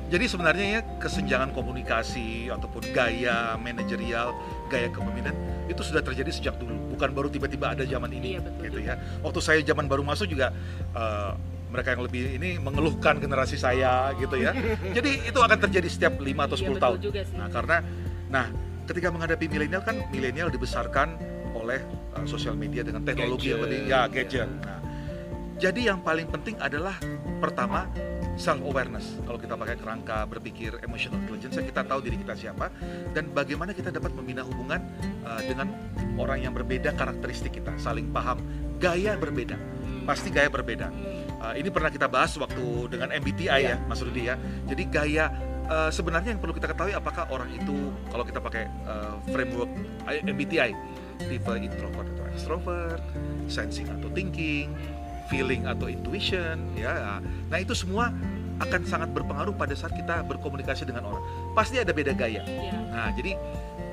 Jadi 0.08 0.24
sebenarnya 0.32 0.66
ya 0.80 0.82
kesenjangan 1.04 1.52
komunikasi 1.52 2.48
ataupun 2.48 2.80
gaya 2.96 3.60
manajerial, 3.60 4.32
gaya 4.72 4.88
kepemimpinan 4.88 5.36
itu 5.68 5.84
sudah 5.84 6.00
terjadi 6.00 6.32
sejak 6.32 6.56
dulu, 6.56 6.96
bukan 6.96 7.12
baru 7.12 7.28
tiba-tiba 7.28 7.76
ada 7.76 7.84
zaman 7.84 8.08
ini, 8.08 8.40
Iya, 8.40 8.48
betul 8.48 8.64
gitu 8.72 8.80
ya. 8.80 8.96
Waktu 9.20 9.40
saya 9.44 9.60
zaman 9.60 9.92
baru 9.92 10.08
masuk 10.08 10.32
juga 10.32 10.56
eh, 10.96 11.32
mereka 11.76 11.92
yang 11.92 12.08
lebih 12.08 12.40
ini 12.40 12.56
mengeluhkan 12.56 13.20
generasi 13.20 13.60
saya, 13.60 14.16
gitu 14.16 14.40
ya. 14.40 14.56
Jadi 14.96 15.28
itu 15.28 15.40
akan 15.44 15.60
terjadi 15.68 15.92
setiap 15.92 16.24
5 16.24 16.24
atau 16.24 16.56
Iya, 16.56 16.64
10 16.64 16.72
betul 16.72 16.80
tahun. 16.88 16.98
juga 17.04 17.20
sih. 17.28 17.36
Nah, 17.36 17.52
karena 17.52 17.78
nah 18.32 18.46
ketika 18.88 19.12
menghadapi 19.12 19.52
milenial 19.52 19.84
kan 19.84 20.00
milenial 20.14 20.48
dibesarkan 20.48 21.35
oleh 21.66 21.82
uh, 22.14 22.26
sosial 22.30 22.54
media 22.54 22.86
dengan 22.86 23.02
teknologi 23.02 23.50
yang 23.50 23.66
Gadget, 23.66 23.74
lebih 23.74 23.82
ya 23.90 23.90
ya. 23.90 24.02
gadget. 24.08 24.50
Nah, 24.62 24.80
jadi 25.56 25.82
yang 25.92 26.00
paling 26.06 26.28
penting 26.30 26.56
adalah 26.62 26.96
pertama 27.42 27.90
self 28.36 28.60
awareness. 28.62 29.16
Kalau 29.24 29.40
kita 29.40 29.56
pakai 29.56 29.76
kerangka 29.80 30.28
berpikir 30.28 30.76
emotional 30.84 31.20
intelligence, 31.24 31.56
kita 31.56 31.82
tahu 31.88 32.00
diri 32.04 32.20
kita 32.20 32.36
siapa 32.36 32.68
dan 33.16 33.32
bagaimana 33.32 33.72
kita 33.72 33.90
dapat 33.92 34.12
membina 34.12 34.44
hubungan 34.44 34.84
uh, 35.24 35.42
dengan 35.44 35.72
orang 36.20 36.44
yang 36.44 36.54
berbeda 36.54 36.92
karakteristik 36.94 37.56
kita, 37.56 37.72
saling 37.80 38.12
paham, 38.12 38.44
gaya 38.78 39.16
berbeda. 39.16 39.56
Hmm. 39.56 40.04
Pasti 40.04 40.30
gaya 40.30 40.52
berbeda. 40.52 40.92
Uh, 41.40 41.56
ini 41.56 41.72
pernah 41.72 41.88
kita 41.88 42.12
bahas 42.12 42.36
waktu 42.36 42.92
dengan 42.92 43.16
MBTI 43.16 43.62
ya, 43.64 43.76
Mas 43.88 44.04
Rudi 44.04 44.28
ya. 44.28 44.36
Jadi 44.68 44.84
gaya 44.92 45.32
uh, 45.72 45.90
sebenarnya 45.92 46.36
yang 46.36 46.42
perlu 46.44 46.52
kita 46.52 46.68
ketahui 46.68 46.92
apakah 46.92 47.32
orang 47.32 47.50
itu 47.56 47.96
kalau 48.12 48.28
kita 48.28 48.40
pakai 48.44 48.68
uh, 48.84 49.16
framework 49.32 49.72
MBTI, 50.06 50.72
tipe 51.20 51.54
introvert 51.56 52.08
atau 52.16 52.26
extrovert, 52.32 53.04
sensing 53.48 53.88
atau 53.90 54.12
thinking, 54.12 54.72
feeling 55.32 55.66
atau 55.66 55.90
intuition, 55.90 56.60
ya. 56.76 57.20
Nah 57.50 57.58
itu 57.58 57.74
semua 57.74 58.12
akan 58.56 58.82
sangat 58.88 59.10
berpengaruh 59.12 59.52
pada 59.56 59.76
saat 59.76 59.92
kita 59.92 60.24
berkomunikasi 60.24 60.88
dengan 60.88 61.12
orang. 61.12 61.24
Pasti 61.52 61.76
ada 61.76 61.92
beda 61.92 62.16
gaya. 62.16 62.40
Iya. 62.48 62.78
Nah, 62.88 63.12
jadi 63.12 63.36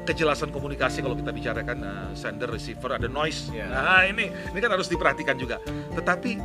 kejelasan 0.06 0.54
komunikasi 0.54 1.02
kalau 1.02 1.18
kita 1.18 1.34
bicarakan 1.34 1.78
uh, 1.82 2.10
sender 2.14 2.46
receiver 2.46 2.94
ada 2.94 3.10
noise. 3.10 3.50
Ya. 3.50 3.66
Nah, 3.66 4.06
ini 4.06 4.30
ini 4.30 4.58
kan 4.62 4.70
harus 4.70 4.86
diperhatikan 4.86 5.34
juga. 5.34 5.58
Tetapi 5.98 6.38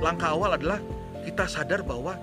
langkah 0.00 0.32
awal 0.32 0.56
adalah 0.56 0.80
kita 1.24 1.44
sadar 1.44 1.84
bahwa 1.84 2.16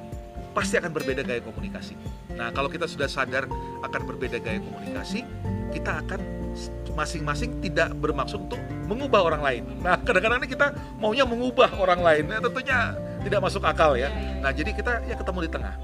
pasti 0.58 0.82
akan 0.82 0.90
berbeda 0.90 1.22
gaya 1.22 1.46
komunikasi. 1.46 1.94
Nah, 2.34 2.50
kalau 2.50 2.68
kita 2.72 2.90
sudah 2.90 3.06
sadar 3.06 3.46
akan 3.86 4.02
berbeda 4.10 4.42
gaya 4.42 4.58
komunikasi, 4.58 5.22
kita 5.78 6.02
akan 6.02 6.20
masing-masing 6.96 7.60
tidak 7.60 7.92
bermaksud 8.00 8.48
untuk 8.48 8.60
mengubah 8.88 9.22
orang 9.28 9.42
lain. 9.44 9.64
Nah, 9.84 10.00
kadang-kadang 10.00 10.40
ini 10.42 10.50
kita 10.50 10.72
maunya 10.98 11.28
mengubah 11.28 11.76
orang 11.76 12.00
lain, 12.02 12.24
nah, 12.32 12.40
tentunya 12.40 12.96
tidak 13.28 13.40
masuk 13.44 13.62
akal 13.68 14.00
ya. 14.00 14.08
Iya, 14.08 14.10
iya, 14.10 14.22
iya. 14.22 14.42
Nah, 14.42 14.52
jadi 14.56 14.72
kita 14.72 14.92
ya 15.06 15.16
ketemu 15.20 15.40
di 15.46 15.50
tengah. 15.52 15.76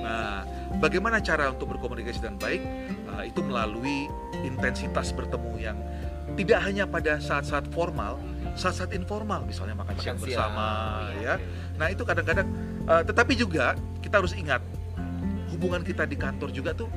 Nah, 0.00 0.42
bagaimana 0.80 1.16
cara 1.20 1.52
untuk 1.52 1.76
berkomunikasi 1.76 2.18
dengan 2.20 2.36
baik? 2.40 2.62
Uh, 3.10 3.24
itu 3.26 3.40
melalui 3.44 4.08
intensitas 4.44 5.12
bertemu 5.12 5.52
yang 5.60 5.76
tidak 6.38 6.62
hanya 6.62 6.86
pada 6.86 7.18
saat-saat 7.18 7.68
formal, 7.74 8.16
saat-saat 8.54 8.94
informal, 8.94 9.42
misalnya 9.44 9.74
makan, 9.74 9.98
Makan 9.98 10.02
siang 10.02 10.18
bersama, 10.18 10.68
ya. 11.18 11.34
Nah, 11.76 11.86
itu 11.90 12.02
kadang-kadang. 12.06 12.46
uh, 12.86 13.02
tetapi 13.04 13.32
juga 13.36 13.76
kita 14.00 14.22
harus 14.22 14.32
ingat 14.34 14.62
hubungan 15.52 15.82
kita 15.84 16.06
di 16.06 16.16
kantor 16.16 16.48
juga 16.54 16.72
tuh. 16.72 16.88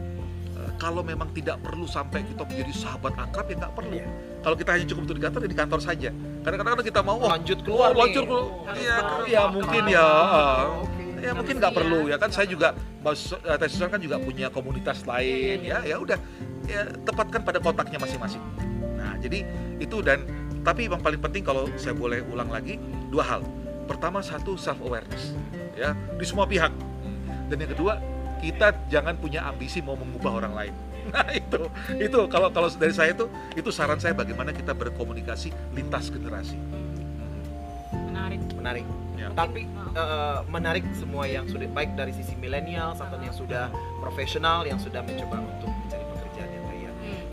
Kalau 0.82 1.02
memang 1.06 1.30
tidak 1.32 1.62
perlu 1.64 1.88
sampai 1.88 2.26
kita 2.28 2.44
menjadi 2.44 2.74
sahabat 2.76 3.14
akrab 3.16 3.46
ya 3.48 3.56
nggak 3.62 3.74
perlu. 3.78 3.98
Iya. 3.98 4.08
Kalau 4.44 4.56
kita 4.60 4.70
hanya 4.76 4.86
cukup 4.90 5.02
untuk 5.08 5.18
di 5.18 5.24
kantor 5.24 5.40
ya 5.46 5.50
di 5.50 5.60
kantor 5.60 5.80
saja. 5.80 6.10
Kadang-kadang 6.44 6.84
kita 6.84 7.02
mau 7.06 7.18
oh, 7.22 7.30
Lanjut 7.32 7.60
keluar 7.64 7.96
oh, 7.96 8.04
lanjut 8.04 8.24
keluar. 8.28 8.76
Iya, 8.76 8.96
ya 9.32 9.42
mungkin 9.48 9.84
ya. 9.88 10.08
Oke. 10.84 11.04
ya 11.24 11.32
Harus 11.32 11.40
mungkin 11.40 11.56
nggak 11.56 11.72
iya. 11.72 11.80
perlu 11.80 12.00
ya 12.12 12.18
kan 12.20 12.30
saya 12.36 12.48
juga 12.52 12.76
Mas 13.00 13.32
eh, 13.32 13.88
kan 13.88 14.00
juga 14.04 14.20
punya 14.20 14.52
komunitas 14.52 15.08
lain 15.08 15.64
Iya, 15.64 15.80
ya 15.88 15.96
ya 15.96 15.98
udah 16.04 16.20
ya 16.68 16.84
tepatkan 17.08 17.48
pada 17.48 17.64
kotaknya 17.64 17.96
masing-masing 17.96 18.44
nah 19.00 19.16
jadi 19.24 19.48
itu 19.80 20.04
dan 20.04 20.28
tapi 20.68 20.92
yang 20.92 21.00
paling 21.00 21.24
penting 21.24 21.44
kalau 21.48 21.68
saya 21.80 21.96
boleh 21.96 22.20
ulang 22.28 22.52
lagi 22.52 22.76
dua 23.08 23.24
hal 23.24 23.42
pertama 23.88 24.20
satu 24.20 24.60
self 24.60 24.80
awareness 24.84 25.32
ya 25.76 25.96
di 26.20 26.26
semua 26.28 26.44
pihak 26.44 26.72
dan 27.48 27.56
yang 27.56 27.72
kedua 27.72 28.00
kita 28.44 28.76
jangan 28.92 29.16
punya 29.16 29.48
ambisi 29.48 29.80
mau 29.80 29.96
mengubah 29.96 30.44
orang 30.44 30.54
lain. 30.56 30.76
Nah 31.04 31.28
itu, 31.36 31.68
itu 32.00 32.20
kalau 32.32 32.48
kalau 32.48 32.72
dari 32.80 32.96
saya 32.96 33.12
itu 33.12 33.28
itu 33.60 33.68
saran 33.76 34.00
saya 34.00 34.16
bagaimana 34.16 34.56
kita 34.56 34.72
berkomunikasi 34.72 35.52
lintas 35.76 36.08
generasi. 36.08 36.56
menarik. 37.92 38.40
Menarik. 38.56 38.86
Ya. 39.20 39.28
tapi 39.36 39.68
Oh. 39.76 39.92
eh, 40.00 40.40
menarik 40.48 40.84
semua 40.96 41.28
yang 41.28 41.44
sudah 41.44 41.68
baik 41.76 41.92
dari 42.00 42.16
sisi 42.16 42.40
milenial 42.40 42.96
atau 42.96 43.20
yang 43.20 43.36
sudah 43.36 43.68
profesional 44.00 44.64
yang 44.64 44.80
sudah 44.80 45.04
mencoba 45.04 45.44
untuk 45.44 45.73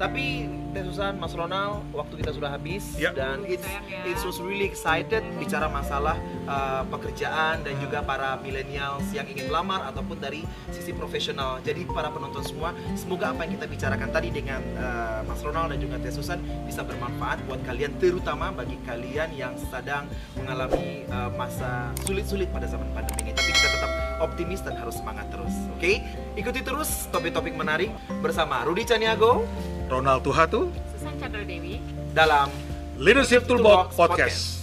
tapi 0.00 0.48
Teh 0.70 0.86
Susan, 0.86 1.18
Mas 1.20 1.36
Ronald, 1.36 1.82
waktu 1.92 2.24
kita 2.24 2.30
sudah 2.32 2.54
habis 2.54 2.94
Ya. 2.96 3.10
dan 3.12 3.42
it's 3.44 3.66
ya. 3.90 4.06
it 4.06 4.16
was 4.22 4.40
really 4.40 4.64
excited 4.64 5.20
bicara 5.36 5.66
masalah 5.66 6.16
uh, 6.46 6.86
pekerjaan 6.88 7.60
dan 7.66 7.74
juga 7.82 8.00
para 8.00 8.38
millennials 8.40 9.04
yang 9.12 9.26
ingin 9.28 9.50
melamar 9.50 9.84
ataupun 9.92 10.16
dari 10.16 10.46
sisi 10.70 10.94
profesional. 10.96 11.58
Jadi 11.60 11.84
para 11.90 12.08
penonton 12.08 12.40
semua, 12.46 12.72
semoga 12.96 13.34
apa 13.34 13.44
yang 13.44 13.60
kita 13.60 13.66
bicarakan 13.66 14.08
tadi 14.14 14.30
dengan 14.32 14.62
uh, 14.78 15.20
Mas 15.26 15.42
Ronald 15.42 15.74
dan 15.74 15.78
juga 15.82 15.98
Teh 16.00 16.14
Susan 16.14 16.38
bisa 16.64 16.80
bermanfaat 16.86 17.44
buat 17.50 17.60
kalian 17.66 17.98
terutama 18.00 18.54
bagi 18.54 18.78
kalian 18.86 19.34
yang 19.34 19.52
sedang 19.58 20.06
mengalami 20.38 21.04
uh, 21.10 21.28
masa 21.34 21.90
sulit-sulit 22.06 22.46
pada 22.54 22.70
zaman 22.70 22.88
pandemi 22.94 23.26
ini. 23.26 23.32
Tapi 23.34 23.50
kita 23.52 23.68
tetap 23.74 23.90
optimis 24.22 24.62
dan 24.62 24.78
harus 24.78 24.96
semangat 24.96 25.26
terus. 25.34 25.52
Oke? 25.76 25.98
Ikuti 26.38 26.62
terus 26.62 27.10
topik-topik 27.10 27.58
menarik 27.58 27.90
bersama 28.22 28.62
Rudi 28.62 28.86
Caniago 28.86 29.42
Ronald 29.90 30.22
Tuhatu, 30.22 30.70
Susan 30.94 31.14
Chandra 31.18 31.42
Dewi 31.42 31.82
dalam 32.14 32.46
Leadership 32.94 33.42
Toolbox 33.42 33.90
Toolbox 33.90 33.98
Podcast. 33.98 34.59